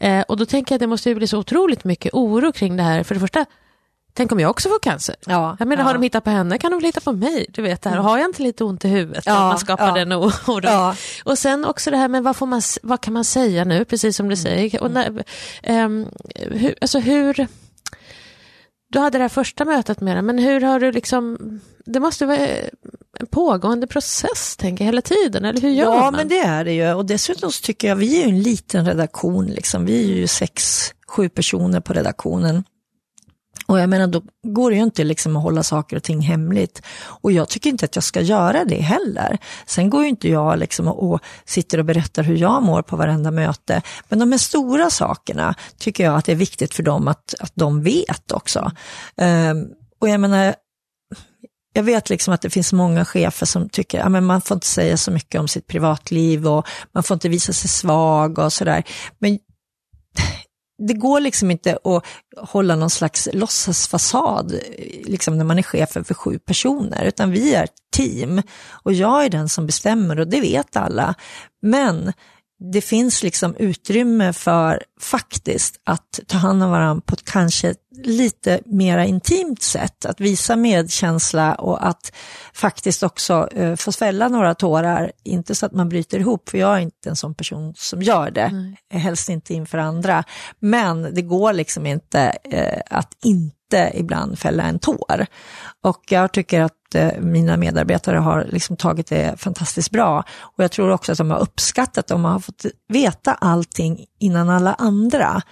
Eh, 0.00 0.20
och 0.20 0.36
då 0.36 0.46
tänker 0.46 0.72
jag 0.72 0.76
att 0.76 0.80
det 0.80 0.86
måste 0.86 1.14
bli 1.14 1.26
så 1.26 1.38
otroligt 1.38 1.84
mycket 1.84 2.14
oro 2.14 2.52
kring 2.52 2.76
det 2.76 2.82
här. 2.82 3.02
För 3.02 3.14
det 3.14 3.20
första, 3.20 3.46
Tänk 4.14 4.32
om 4.32 4.40
jag 4.40 4.50
också 4.50 4.68
får 4.68 4.78
cancer? 4.78 5.16
Ja, 5.26 5.56
jag 5.58 5.68
menar, 5.68 5.82
ja. 5.82 5.86
har 5.86 5.94
de 5.94 6.02
hittat 6.02 6.24
på 6.24 6.30
henne 6.30 6.58
kan 6.58 6.70
de 6.70 6.76
väl 6.76 6.84
hitta 6.84 7.00
på 7.00 7.12
mig? 7.12 7.46
Du 7.48 7.62
vet, 7.62 7.84
här. 7.84 7.92
Mm. 7.92 8.04
har 8.04 8.18
jag 8.18 8.28
inte 8.28 8.42
lite 8.42 8.64
ont 8.64 8.84
i 8.84 8.88
huvudet? 8.88 9.24
Ja, 9.26 9.48
man 9.48 9.58
skapar 9.58 9.88
ja. 9.88 9.94
den 9.94 10.12
oron. 10.12 10.60
Ja. 10.62 10.94
Och 11.24 11.38
sen 11.38 11.64
också 11.64 11.90
det 11.90 11.96
här 11.96 12.08
med 12.08 12.22
vad, 12.22 12.36
får 12.36 12.46
man, 12.46 12.62
vad 12.82 13.00
kan 13.00 13.14
man 13.14 13.24
säga 13.24 13.64
nu, 13.64 13.84
precis 13.84 14.16
som 14.16 14.28
du 14.28 14.34
mm. 14.34 14.42
säger. 14.42 14.82
Och 14.82 14.90
när, 14.90 15.24
um, 15.68 16.08
hur, 16.34 16.74
alltså 16.80 16.98
hur 16.98 17.46
du 18.92 18.98
hade 18.98 19.18
det 19.18 19.24
här 19.24 19.28
första 19.28 19.64
mötet 19.64 20.00
med 20.00 20.16
den, 20.16 20.26
men 20.26 20.38
hur 20.38 20.60
har 20.60 20.80
du 20.80 20.92
liksom, 20.92 21.38
det 21.84 22.00
måste 22.00 22.26
vara 22.26 22.38
en 23.18 23.26
pågående 23.30 23.86
process, 23.86 24.56
tänker 24.56 24.84
jag, 24.84 24.86
hela 24.86 25.02
tiden, 25.02 25.44
eller 25.44 25.60
hur 25.60 25.70
gör 25.70 25.84
ja, 25.84 25.90
man? 25.90 26.04
Ja, 26.04 26.10
men 26.10 26.28
det 26.28 26.38
är 26.38 26.64
det 26.64 26.72
ju, 26.72 26.92
och 26.92 27.06
dessutom 27.06 27.52
så 27.52 27.62
tycker 27.62 27.88
jag, 27.88 27.96
vi 27.96 28.22
är 28.22 28.26
ju 28.26 28.28
en 28.28 28.42
liten 28.42 28.86
redaktion, 28.86 29.46
liksom. 29.46 29.84
vi 29.84 30.04
är 30.04 30.16
ju 30.16 30.26
sex, 30.26 30.82
sju 31.06 31.28
personer 31.28 31.80
på 31.80 31.92
redaktionen. 31.92 32.64
Och 33.72 33.78
jag 33.78 33.88
menar, 33.88 34.06
då 34.06 34.22
går 34.42 34.70
det 34.70 34.76
ju 34.76 34.82
inte 34.82 35.04
liksom 35.04 35.36
att 35.36 35.42
hålla 35.42 35.62
saker 35.62 35.96
och 35.96 36.02
ting 36.02 36.20
hemligt. 36.20 36.82
Och 37.02 37.32
jag 37.32 37.48
tycker 37.48 37.70
inte 37.70 37.84
att 37.84 37.94
jag 37.94 38.04
ska 38.04 38.20
göra 38.20 38.64
det 38.64 38.80
heller. 38.80 39.38
Sen 39.66 39.90
går 39.90 40.02
ju 40.02 40.08
inte 40.08 40.28
jag 40.28 40.58
liksom 40.58 40.88
och, 40.88 41.12
och 41.12 41.20
sitter 41.44 41.78
och 41.78 41.84
berättar 41.84 42.22
hur 42.22 42.36
jag 42.36 42.62
mår 42.62 42.82
på 42.82 42.96
varenda 42.96 43.30
möte. 43.30 43.82
Men 44.08 44.18
de 44.18 44.32
här 44.32 44.38
stora 44.38 44.90
sakerna 44.90 45.54
tycker 45.78 46.04
jag 46.04 46.16
att 46.16 46.24
det 46.24 46.32
är 46.32 46.36
viktigt 46.36 46.74
för 46.74 46.82
dem 46.82 47.08
att, 47.08 47.34
att 47.40 47.52
de 47.54 47.82
vet 47.82 48.32
också. 48.32 48.70
Um, 49.16 49.68
och 50.00 50.08
jag 50.08 50.20
menar, 50.20 50.54
jag 51.72 51.82
vet 51.82 52.10
liksom 52.10 52.34
att 52.34 52.42
det 52.42 52.50
finns 52.50 52.72
många 52.72 53.04
chefer 53.04 53.46
som 53.46 53.68
tycker 53.68 53.98
att 53.98 54.12
ja, 54.12 54.20
man 54.20 54.40
får 54.40 54.54
inte 54.54 54.66
säga 54.66 54.96
så 54.96 55.10
mycket 55.10 55.40
om 55.40 55.48
sitt 55.48 55.66
privatliv 55.66 56.46
och 56.46 56.66
man 56.92 57.02
får 57.02 57.14
inte 57.14 57.28
visa 57.28 57.52
sig 57.52 57.70
svag 57.70 58.38
och 58.38 58.52
sådär. 58.52 58.84
Men 59.18 59.38
det 60.86 60.94
går 60.94 61.20
liksom 61.20 61.50
inte 61.50 61.78
att 61.84 62.04
hålla 62.48 62.76
någon 62.76 62.90
slags 62.90 63.28
låtsasfasad 63.32 64.58
liksom 65.04 65.38
när 65.38 65.44
man 65.44 65.58
är 65.58 65.62
chef 65.62 65.90
för 65.90 66.14
sju 66.14 66.38
personer, 66.38 67.04
utan 67.04 67.30
vi 67.30 67.54
är 67.54 67.68
team 67.96 68.42
och 68.70 68.92
jag 68.92 69.24
är 69.24 69.30
den 69.30 69.48
som 69.48 69.66
bestämmer 69.66 70.20
och 70.20 70.28
det 70.28 70.40
vet 70.40 70.76
alla. 70.76 71.14
Men 71.62 72.12
det 72.70 72.80
finns 72.80 73.22
liksom 73.22 73.56
utrymme 73.56 74.32
för, 74.32 74.82
faktiskt 75.00 75.80
att 75.84 76.20
ta 76.26 76.38
hand 76.38 76.62
om 76.62 76.70
varandra 76.70 77.02
på 77.06 77.14
ett 77.14 77.24
kanske 77.24 77.74
lite 78.04 78.60
mera 78.64 79.04
intimt 79.06 79.62
sätt, 79.62 80.04
att 80.04 80.20
visa 80.20 80.56
medkänsla 80.56 81.54
och 81.54 81.86
att 81.86 82.12
faktiskt 82.54 83.02
också 83.02 83.48
eh, 83.52 83.76
få 83.76 83.92
fälla 83.92 84.28
några 84.28 84.54
tårar, 84.54 85.12
inte 85.24 85.54
så 85.54 85.66
att 85.66 85.72
man 85.72 85.88
bryter 85.88 86.18
ihop, 86.18 86.48
för 86.48 86.58
jag 86.58 86.76
är 86.76 86.80
inte 86.80 87.08
en 87.08 87.16
sån 87.16 87.34
person 87.34 87.74
som 87.76 88.02
gör 88.02 88.30
det, 88.30 88.50
Nej. 88.52 89.00
helst 89.00 89.28
inte 89.28 89.54
inför 89.54 89.78
andra, 89.78 90.24
men 90.58 91.14
det 91.14 91.22
går 91.22 91.52
liksom 91.52 91.86
inte 91.86 92.20
eh, 92.44 92.80
att 92.90 93.16
inte 93.24 93.56
ibland 93.74 94.38
fälla 94.38 94.62
en 94.62 94.78
tår. 94.78 95.26
Och 95.82 96.04
jag 96.08 96.32
tycker 96.32 96.60
att 96.60 96.94
eh, 96.94 97.10
mina 97.20 97.56
medarbetare 97.56 98.18
har 98.18 98.46
liksom 98.50 98.76
tagit 98.76 99.06
det 99.06 99.34
fantastiskt 99.40 99.90
bra. 99.90 100.24
Och 100.40 100.64
jag 100.64 100.70
tror 100.70 100.90
också 100.90 101.12
att 101.12 101.18
de 101.18 101.30
har 101.30 101.38
uppskattat 101.38 101.98
att 101.98 102.06
de 102.06 102.24
har 102.24 102.40
fått 102.40 102.66
veta 102.88 103.34
allting 103.34 104.06
innan 104.18 104.48
alla 104.48 104.74
andra. 104.74 105.42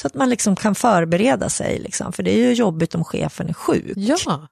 Så 0.00 0.06
att 0.06 0.14
man 0.14 0.30
liksom 0.30 0.56
kan 0.56 0.74
förbereda 0.74 1.48
sig, 1.48 1.78
liksom. 1.78 2.12
för 2.12 2.22
det 2.22 2.30
är 2.30 2.38
ju 2.38 2.52
jobbigt 2.52 2.94
om 2.94 3.04
chefen 3.04 3.48
är 3.48 3.52
sjuk. 3.52 3.92
Ja. 3.96 4.48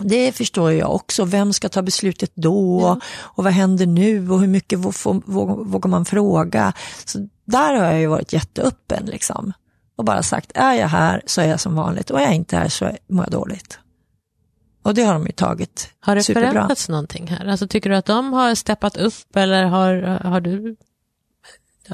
Det 0.00 0.32
förstår 0.32 0.72
jag 0.72 0.94
också. 0.94 1.24
Vem 1.24 1.52
ska 1.52 1.68
ta 1.68 1.82
beslutet 1.82 2.32
då? 2.34 2.80
Ja. 2.80 3.00
Och 3.18 3.44
vad 3.44 3.52
händer 3.52 3.86
nu? 3.86 4.30
Och 4.30 4.40
hur 4.40 4.48
mycket 4.48 4.78
vågar 4.78 5.88
man 5.88 6.04
fråga? 6.04 6.72
Så 7.04 7.28
där 7.44 7.74
har 7.74 7.84
jag 7.84 8.00
ju 8.00 8.06
varit 8.06 8.32
jätteöppen 8.32 9.06
liksom. 9.06 9.52
Och 9.96 10.04
bara 10.04 10.22
sagt, 10.22 10.52
är 10.54 10.72
jag 10.72 10.88
här 10.88 11.22
så 11.26 11.40
är 11.40 11.46
jag 11.46 11.60
som 11.60 11.74
vanligt 11.74 12.10
och 12.10 12.20
är 12.20 12.24
jag 12.24 12.34
inte 12.34 12.56
här 12.56 12.68
så 12.68 12.90
mår 13.08 13.24
jag 13.24 13.32
dåligt. 13.32 13.78
Och 14.82 14.94
det 14.94 15.02
har 15.02 15.12
de 15.12 15.26
ju 15.26 15.32
tagit 15.32 15.90
Har 16.00 16.16
det 16.16 16.22
superbra. 16.22 16.50
förändrats 16.50 16.88
någonting 16.88 17.26
här? 17.26 17.46
Alltså 17.46 17.68
tycker 17.68 17.90
du 17.90 17.96
att 17.96 18.06
de 18.06 18.32
har 18.32 18.54
steppat 18.54 18.96
upp 18.96 19.36
eller 19.36 19.64
har, 19.64 20.02
har 20.24 20.40
du 20.40 20.76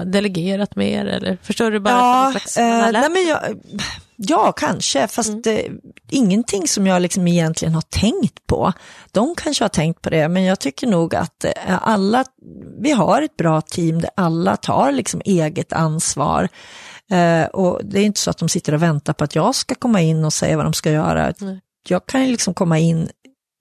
delegerat 0.05 0.77
mer? 0.77 1.07
Eller 1.07 1.38
förstår 1.43 1.71
du 1.71 1.81
bara? 1.81 1.95
Ja, 1.95 2.31
slags, 2.31 2.57
eh, 2.57 2.93
nej 2.93 3.11
men 3.11 3.27
jag, 3.27 3.61
ja 4.17 4.53
kanske, 4.53 5.09
fast 5.09 5.29
mm. 5.29 5.43
det, 5.43 5.69
ingenting 6.11 6.69
som 6.69 6.87
jag 6.87 7.03
liksom 7.03 7.29
egentligen 7.29 7.75
har 7.75 7.83
tänkt 7.83 8.47
på. 8.47 8.73
De 9.12 9.35
kanske 9.35 9.65
har 9.65 9.69
tänkt 9.69 10.03
på 10.03 10.11
det, 10.11 10.29
men 10.29 10.45
jag 10.45 10.59
tycker 10.59 10.87
nog 10.87 11.15
att 11.15 11.45
eh, 11.45 11.53
alla, 11.88 12.25
vi 12.79 12.91
har 12.91 13.23
ett 13.23 13.37
bra 13.37 13.61
team 13.61 14.01
där 14.01 14.11
alla 14.15 14.57
tar 14.57 14.93
liksom 14.93 15.23
eget 15.25 15.73
ansvar. 15.73 16.49
Eh, 17.11 17.45
och 17.45 17.81
det 17.85 18.01
är 18.01 18.05
inte 18.05 18.21
så 18.21 18.31
att 18.31 18.38
de 18.38 18.49
sitter 18.49 18.75
och 18.75 18.83
väntar 18.83 19.12
på 19.12 19.25
att 19.25 19.35
jag 19.35 19.55
ska 19.55 19.75
komma 19.75 20.01
in 20.01 20.25
och 20.25 20.33
säga 20.33 20.57
vad 20.57 20.67
de 20.67 20.73
ska 20.73 20.91
göra. 20.91 21.33
Nej 21.38 21.61
jag 21.88 22.07
kan 22.07 22.25
ju 22.25 22.31
liksom 22.31 22.55
komma 22.55 22.79
in 22.79 23.09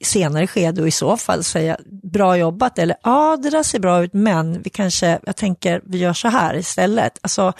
senare 0.03 0.47
skede 0.47 0.81
och 0.81 0.87
i 0.87 0.91
så 0.91 1.17
fall 1.17 1.43
säga 1.43 1.77
bra 2.03 2.37
jobbat 2.37 2.79
eller 2.79 2.95
ja, 3.03 3.37
det 3.37 3.49
där 3.49 3.63
ser 3.63 3.79
bra 3.79 4.03
ut, 4.03 4.13
men 4.13 4.61
vi 4.61 4.69
kanske, 4.69 5.19
jag 5.23 5.35
tänker 5.35 5.81
vi 5.85 5.97
gör 5.97 6.13
så 6.13 6.27
här 6.27 6.55
istället. 6.55 7.19
Alltså 7.21 7.53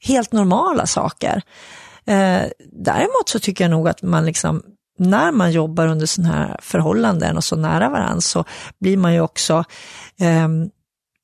helt 0.00 0.32
normala 0.32 0.86
saker. 0.86 1.42
Eh, 2.06 2.42
däremot 2.72 3.28
så 3.28 3.38
tycker 3.38 3.64
jag 3.64 3.70
nog 3.70 3.88
att 3.88 4.02
man 4.02 4.26
liksom, 4.26 4.62
när 4.98 5.32
man 5.32 5.52
jobbar 5.52 5.86
under 5.86 6.06
sådana 6.06 6.34
här 6.34 6.56
förhållanden 6.62 7.36
och 7.36 7.44
så 7.44 7.56
nära 7.56 7.88
varandra 7.88 8.20
så 8.20 8.44
blir 8.80 8.96
man 8.96 9.14
ju 9.14 9.20
också 9.20 9.64
eh, 10.20 10.48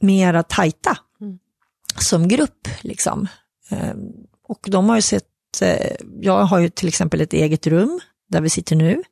mera 0.01 0.43
tajta 0.43 0.97
mm. 1.21 1.39
som 1.99 2.29
grupp. 2.29 2.69
Liksom. 2.81 3.29
Eh, 3.69 3.95
och 4.49 4.61
de 4.67 4.89
har 4.89 4.97
ju 4.97 5.03
sett, 5.03 5.25
eh, 5.63 5.97
jag 6.21 6.45
har 6.45 6.59
ju 6.59 6.69
till 6.69 6.89
exempel 6.89 7.21
ett 7.21 7.33
eget 7.33 7.67
rum 7.67 8.01
där 8.29 8.41
vi 8.41 8.51
sitter 8.51 8.77
nu. 8.77 9.03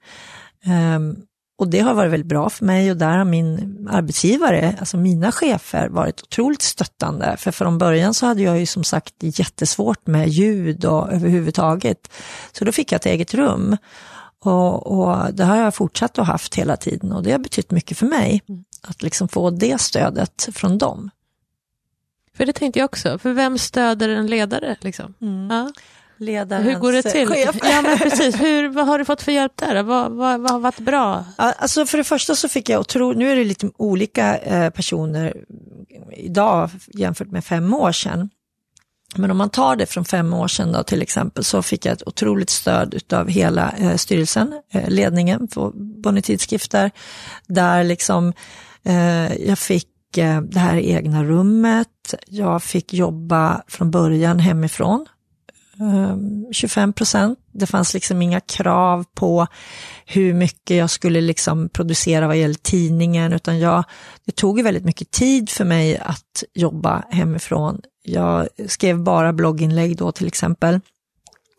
Um, 0.96 1.16
och 1.58 1.68
det 1.68 1.80
har 1.80 1.94
varit 1.94 2.12
väldigt 2.12 2.28
bra 2.28 2.50
för 2.50 2.64
mig 2.64 2.90
och 2.90 2.96
där 2.96 3.16
har 3.16 3.24
min 3.24 3.88
arbetsgivare, 3.90 4.76
alltså 4.78 4.96
mina 4.96 5.32
chefer, 5.32 5.88
varit 5.88 6.22
otroligt 6.22 6.62
stöttande. 6.62 7.36
För 7.38 7.50
från 7.50 7.78
början 7.78 8.14
så 8.14 8.26
hade 8.26 8.42
jag 8.42 8.58
ju 8.58 8.66
som 8.66 8.84
sagt 8.84 9.14
jättesvårt 9.20 10.06
med 10.06 10.28
ljud 10.28 10.84
och 10.84 11.12
överhuvudtaget. 11.12 12.08
Så 12.52 12.64
då 12.64 12.72
fick 12.72 12.92
jag 12.92 12.96
ett 12.96 13.06
eget 13.06 13.34
rum. 13.34 13.76
Och, 14.44 14.86
och 14.86 15.34
det 15.34 15.44
har 15.44 15.56
jag 15.56 15.74
fortsatt 15.74 16.18
att 16.18 16.26
haft 16.26 16.54
hela 16.54 16.76
tiden 16.76 17.12
och 17.12 17.22
det 17.22 17.32
har 17.32 17.38
betytt 17.38 17.70
mycket 17.70 17.98
för 17.98 18.06
mig. 18.06 18.42
Mm. 18.48 18.64
Att 18.82 19.02
liksom 19.02 19.28
få 19.28 19.50
det 19.50 19.80
stödet 19.80 20.48
från 20.52 20.78
dem. 20.78 21.10
För 22.36 22.46
det 22.46 22.52
tänkte 22.52 22.78
jag 22.78 22.84
också, 22.84 23.18
för 23.18 23.32
vem 23.32 23.58
stöder 23.58 24.08
en 24.08 24.26
ledare? 24.26 24.76
Liksom? 24.80 25.14
Mm. 25.20 25.50
Ja 25.50 25.70
ledarens 26.18 26.66
Hur 26.66 26.74
går 26.74 26.92
det 26.92 27.02
till? 27.02 27.28
Chef. 27.28 27.56
Ja, 27.62 27.82
men 27.82 27.98
precis. 27.98 28.34
Hur, 28.40 28.68
vad 28.68 28.86
har 28.86 28.98
du 28.98 29.04
fått 29.04 29.22
för 29.22 29.32
hjälp 29.32 29.52
där? 29.56 29.82
Vad, 29.82 30.12
vad, 30.12 30.40
vad 30.40 30.50
har 30.50 30.58
varit 30.58 30.78
bra? 30.78 31.24
Alltså 31.36 31.86
för 31.86 31.98
det 31.98 32.04
första 32.04 32.34
så 32.34 32.48
fick 32.48 32.68
jag 32.68 32.80
otroligt, 32.80 33.18
nu 33.18 33.30
är 33.30 33.36
det 33.36 33.44
lite 33.44 33.70
olika 33.76 34.38
eh, 34.38 34.70
personer 34.70 35.36
idag 36.16 36.70
jämfört 36.86 37.30
med 37.30 37.44
fem 37.44 37.74
år 37.74 37.92
sedan. 37.92 38.30
Men 39.14 39.30
om 39.30 39.36
man 39.36 39.50
tar 39.50 39.76
det 39.76 39.86
från 39.86 40.04
fem 40.04 40.34
år 40.34 40.48
sedan 40.48 40.72
då 40.72 40.82
till 40.82 41.02
exempel 41.02 41.44
så 41.44 41.62
fick 41.62 41.86
jag 41.86 41.92
ett 41.92 42.08
otroligt 42.08 42.50
stöd 42.50 43.12
av 43.12 43.28
hela 43.28 43.74
eh, 43.78 43.96
styrelsen, 43.96 44.60
eh, 44.72 44.88
ledningen 44.88 45.48
på 45.48 45.72
Bonnier 45.74 46.22
Tidskrifter, 46.22 46.90
där 47.46 47.84
liksom 47.84 48.32
eh, 48.84 49.36
jag 49.36 49.58
fick 49.58 49.88
Eh, 50.18 50.40
det 50.40 50.58
här 50.58 50.76
egna 50.76 51.24
rummet, 51.24 52.14
jag 52.26 52.62
fick 52.62 52.92
jobba 52.92 53.62
från 53.68 53.90
början 53.90 54.38
hemifrån 54.38 55.06
ehm, 55.80 56.46
25 56.52 56.92
procent. 56.92 57.38
Det 57.52 57.66
fanns 57.66 57.94
liksom 57.94 58.22
inga 58.22 58.40
krav 58.40 59.04
på 59.14 59.46
hur 60.06 60.34
mycket 60.34 60.76
jag 60.76 60.90
skulle 60.90 61.20
liksom 61.20 61.68
producera 61.68 62.26
vad 62.26 62.36
gäller 62.36 62.54
tidningen, 62.54 63.32
utan 63.32 63.58
jag, 63.58 63.84
det 64.24 64.32
tog 64.32 64.62
väldigt 64.62 64.84
mycket 64.84 65.10
tid 65.10 65.50
för 65.50 65.64
mig 65.64 65.98
att 65.98 66.44
jobba 66.54 67.04
hemifrån. 67.10 67.80
Jag 68.04 68.48
skrev 68.66 69.02
bara 69.02 69.32
blogginlägg 69.32 69.96
då 69.96 70.12
till 70.12 70.26
exempel. 70.26 70.80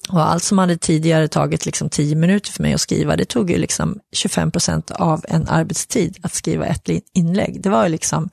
Och 0.09 0.29
allt 0.29 0.43
som 0.43 0.57
hade 0.57 0.77
tidigare 0.77 1.27
tagit 1.27 1.65
liksom 1.65 1.89
10 1.89 2.15
minuter 2.15 2.51
för 2.51 2.63
mig 2.63 2.73
att 2.73 2.81
skriva, 2.81 3.15
det 3.15 3.25
tog 3.25 3.51
ju 3.51 3.57
liksom 3.57 3.99
25 4.11 4.51
procent 4.51 4.91
av 4.91 5.25
en 5.29 5.47
arbetstid 5.47 6.17
att 6.21 6.33
skriva 6.33 6.65
ett 6.65 6.89
inlägg. 7.13 7.61
Det 7.61 7.69
var 7.69 7.83
ju 7.83 7.89
liksom, 7.89 8.29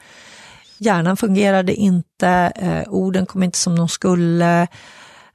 hjärnan 0.79 1.17
fungerade 1.17 1.75
inte, 1.75 2.53
eh, 2.57 2.93
orden 2.93 3.27
kom 3.27 3.43
inte 3.43 3.59
som 3.59 3.77
de 3.77 3.89
skulle, 3.89 4.69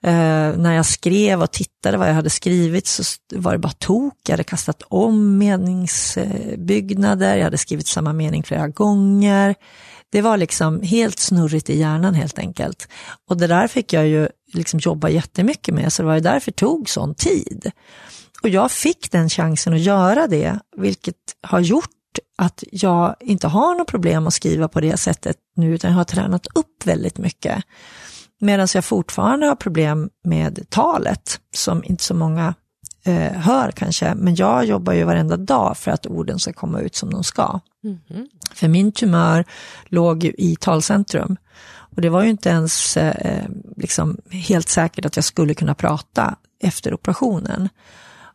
Eh, 0.02 0.58
när 0.58 0.76
jag 0.76 0.86
skrev 0.86 1.42
och 1.42 1.52
tittade 1.52 1.98
vad 1.98 2.10
jag 2.10 2.14
hade 2.14 2.30
skrivit 2.30 2.88
så 2.88 3.04
var 3.36 3.52
det 3.52 3.58
bara 3.58 3.72
tok. 3.72 4.14
Jag 4.28 4.34
hade 4.34 4.44
kastat 4.44 4.84
om 4.88 5.38
meningsbyggnader, 5.38 7.38
jag 7.38 7.44
hade 7.44 7.58
skrivit 7.58 7.88
samma 7.88 8.14
mening 8.14 8.44
flera 8.44 8.68
gånger. 8.68 9.56
Det 10.12 10.22
var 10.22 10.38
liksom 10.38 10.82
helt 10.82 11.20
snurrigt 11.20 11.70
i 11.70 11.80
hjärnan 11.80 12.14
helt 12.14 12.40
enkelt. 12.40 12.88
Och 13.30 13.38
det 13.38 13.48
där 13.48 13.68
fick 13.68 13.94
jag 13.94 14.08
ju 14.08 14.30
liksom 14.54 14.80
jobba 14.80 15.10
jättemycket 15.10 15.74
med, 15.74 15.94
så 15.94 16.02
det 16.02 16.08
var 16.08 16.16
ju 16.16 16.22
därför 16.22 16.52
det 16.52 16.56
tog 16.56 16.90
sån 16.90 17.16
tid. 17.16 17.72
Och 18.44 18.50
jag 18.50 18.72
fick 18.72 19.12
den 19.12 19.30
chansen 19.30 19.74
att 19.74 19.80
göra 19.80 20.28
det, 20.28 20.60
vilket 20.78 21.16
har 21.42 21.60
gjort 21.60 21.90
att 22.38 22.64
jag 22.72 23.16
inte 23.20 23.48
har 23.48 23.76
något 23.76 23.88
problem 23.88 24.28
att 24.28 24.34
skriva 24.34 24.68
på 24.68 24.82
det 24.82 24.98
sättet 24.98 25.38
nu, 25.56 25.76
utan 25.76 25.92
jag 25.92 25.98
har 25.98 26.04
tränat 26.04 26.48
upp 26.56 26.86
väldigt 26.86 27.18
mycket. 27.18 27.64
Medan 28.42 28.68
jag 28.74 28.86
fortfarande 28.86 29.48
har 29.48 29.56
problem 29.56 30.10
med 30.24 30.70
talet, 30.70 31.40
som 31.56 31.84
inte 31.84 32.04
så 32.04 32.14
många 32.14 32.54
eh, 33.06 33.32
hör 33.32 33.72
kanske. 33.72 34.16
Men 34.16 34.36
jag 34.36 34.66
jobbar 34.66 34.94
ju 34.94 35.04
varenda 35.04 35.38
dag 35.38 35.78
för 35.78 35.92
att 35.92 36.06
orden 36.06 36.40
ska 36.40 36.54
komma 36.54 36.82
ut 36.82 36.96
som 36.96 37.10
de 37.10 37.24
ska. 37.24 37.60
Mm. 37.84 38.28
För 38.54 38.68
min 38.68 38.92
tumör 38.92 39.46
låg 39.86 40.24
ju 40.24 40.34
i 40.38 40.56
talcentrum. 40.56 41.38
Och 41.96 42.02
det 42.02 42.10
var 42.10 42.24
ju 42.24 42.30
inte 42.30 42.50
ens 42.50 42.98
eh, 42.98 43.46
liksom 43.78 44.18
helt 44.30 44.70
säkert 44.70 45.06
att 45.06 45.16
jag 45.16 45.26
skulle 45.26 45.54
kunna 45.54 45.76
prata 45.76 46.36
efter 46.64 46.94
operationen. 46.94 47.70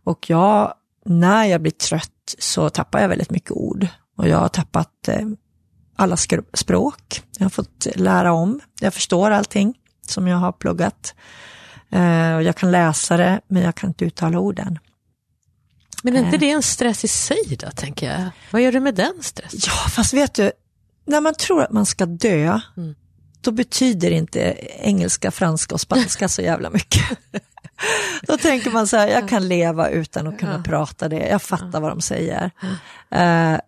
Och 0.04 0.30
jag, 0.30 0.74
när 1.04 1.44
jag 1.44 1.62
blir 1.62 1.72
trött 1.72 2.34
så 2.38 2.70
tappar 2.70 3.00
jag 3.00 3.08
väldigt 3.08 3.30
mycket 3.30 3.50
ord. 3.50 3.86
Och 4.16 4.28
jag 4.28 4.38
har 4.38 4.48
tappat 4.48 5.08
eh, 5.08 5.26
alla 5.96 6.16
språk. 6.54 7.22
Jag 7.38 7.44
har 7.44 7.50
fått 7.50 7.86
lära 7.94 8.32
om. 8.32 8.60
Jag 8.80 8.94
förstår 8.94 9.30
allting 9.30 9.74
som 10.06 10.28
jag 10.28 10.36
har 10.36 10.52
pluggat. 10.52 11.14
Eh, 11.90 12.40
jag 12.40 12.56
kan 12.56 12.70
läsa 12.70 13.16
det, 13.16 13.40
men 13.48 13.62
jag 13.62 13.74
kan 13.74 13.90
inte 13.90 14.04
uttala 14.04 14.38
orden. 14.38 14.78
Men 16.02 16.16
är 16.16 16.18
inte 16.18 16.36
eh. 16.36 16.40
det 16.40 16.50
en 16.50 16.62
stress 16.62 17.04
i 17.04 17.08
sig 17.08 17.56
då, 17.58 17.70
tänker 17.70 18.12
jag? 18.12 18.30
Vad 18.50 18.62
gör 18.62 18.72
du 18.72 18.80
med 18.80 18.94
den 18.94 19.22
stressen? 19.22 19.60
Ja, 19.66 19.88
fast 19.90 20.14
vet 20.14 20.34
du, 20.34 20.52
när 21.06 21.20
man 21.20 21.34
tror 21.34 21.62
att 21.62 21.72
man 21.72 21.86
ska 21.86 22.06
dö, 22.06 22.60
mm. 22.76 22.94
Då 23.44 23.50
betyder 23.50 24.10
inte 24.10 24.40
engelska, 24.80 25.30
franska 25.30 25.74
och 25.74 25.80
spanska 25.80 26.28
så 26.28 26.42
jävla 26.42 26.70
mycket. 26.70 27.18
då 28.26 28.36
tänker 28.36 28.70
man 28.70 28.86
så 28.86 28.96
här, 28.96 29.08
jag 29.08 29.28
kan 29.28 29.48
leva 29.48 29.88
utan 29.88 30.26
att 30.26 30.38
kunna 30.38 30.62
prata 30.62 31.08
det, 31.08 31.28
jag 31.28 31.42
fattar 31.42 31.80
vad 31.80 31.90
de 31.90 32.00
säger. 32.00 32.50
Uh, 33.14 33.58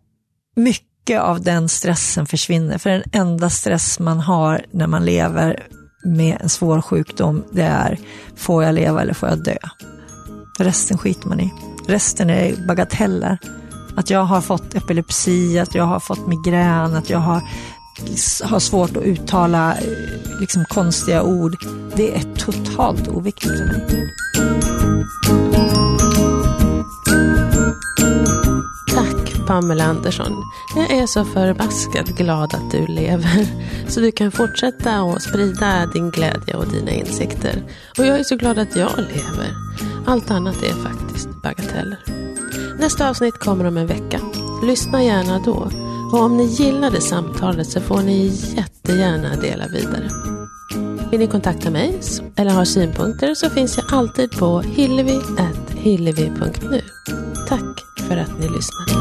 mycket 0.56 1.20
av 1.20 1.42
den 1.42 1.68
stressen 1.68 2.26
försvinner, 2.26 2.78
för 2.78 2.90
den 2.90 3.02
enda 3.12 3.50
stress 3.50 3.98
man 3.98 4.20
har 4.20 4.66
när 4.70 4.86
man 4.86 5.04
lever 5.04 5.66
med 6.04 6.38
en 6.40 6.48
svår 6.48 6.80
sjukdom, 6.80 7.44
det 7.52 7.62
är 7.62 7.98
får 8.36 8.64
jag 8.64 8.74
leva 8.74 9.02
eller 9.02 9.14
får 9.14 9.28
jag 9.28 9.44
dö? 9.44 9.56
Resten 10.58 10.98
skiter 10.98 11.28
man 11.28 11.40
i. 11.40 11.52
Resten 11.86 12.30
är 12.30 12.66
bagateller. 12.66 13.38
Att 13.96 14.10
jag 14.10 14.24
har 14.24 14.40
fått 14.40 14.74
epilepsi, 14.74 15.58
att 15.58 15.74
jag 15.74 15.84
har 15.84 16.00
fått 16.00 16.26
migrän, 16.26 16.94
att 16.94 17.10
jag 17.10 17.18
har 17.18 17.42
har 18.42 18.58
svårt 18.58 18.96
att 18.96 19.02
uttala 19.02 19.74
eh, 19.74 20.40
liksom, 20.40 20.64
konstiga 20.64 21.22
ord. 21.22 21.56
Det 21.96 22.16
är 22.16 22.34
totalt 22.34 23.08
oviktigt 23.08 23.58
för 23.58 23.64
mig. 23.64 24.12
Tack 28.94 29.46
Pamela 29.46 29.84
Andersson. 29.84 30.32
Jag 30.76 30.90
är 30.90 31.06
så 31.06 31.24
förbaskat 31.24 32.08
glad 32.08 32.54
att 32.54 32.70
du 32.70 32.86
lever. 32.86 33.46
Så 33.88 34.00
du 34.00 34.12
kan 34.12 34.32
fortsätta 34.32 35.00
att 35.00 35.22
sprida 35.22 35.86
din 35.86 36.10
glädje 36.10 36.54
och 36.54 36.68
dina 36.68 36.90
insikter. 36.90 37.62
Och 37.98 38.06
jag 38.06 38.18
är 38.18 38.24
så 38.24 38.36
glad 38.36 38.58
att 38.58 38.76
jag 38.76 38.98
lever. 38.98 39.54
Allt 40.06 40.30
annat 40.30 40.62
är 40.62 40.82
faktiskt 40.82 41.42
bagateller. 41.42 41.98
Nästa 42.78 43.10
avsnitt 43.10 43.38
kommer 43.38 43.64
om 43.64 43.76
en 43.76 43.86
vecka. 43.86 44.20
Lyssna 44.62 45.02
gärna 45.02 45.38
då. 45.38 45.70
Och 46.12 46.20
om 46.20 46.36
ni 46.36 46.44
gillade 46.44 47.00
samtalet 47.00 47.66
så 47.66 47.80
får 47.80 48.02
ni 48.02 48.32
jättegärna 48.56 49.36
dela 49.36 49.68
vidare. 49.68 50.08
Vill 51.10 51.20
ni 51.20 51.26
kontakta 51.26 51.70
mig 51.70 52.00
eller 52.36 52.50
har 52.50 52.64
synpunkter 52.64 53.34
så 53.34 53.50
finns 53.50 53.76
jag 53.76 53.86
alltid 53.92 54.30
på 54.30 54.60
hillevi.hillevi.nu. 54.60 56.80
Tack 57.48 57.84
för 58.08 58.16
att 58.16 58.40
ni 58.40 58.48
lyssnade. 58.48 58.92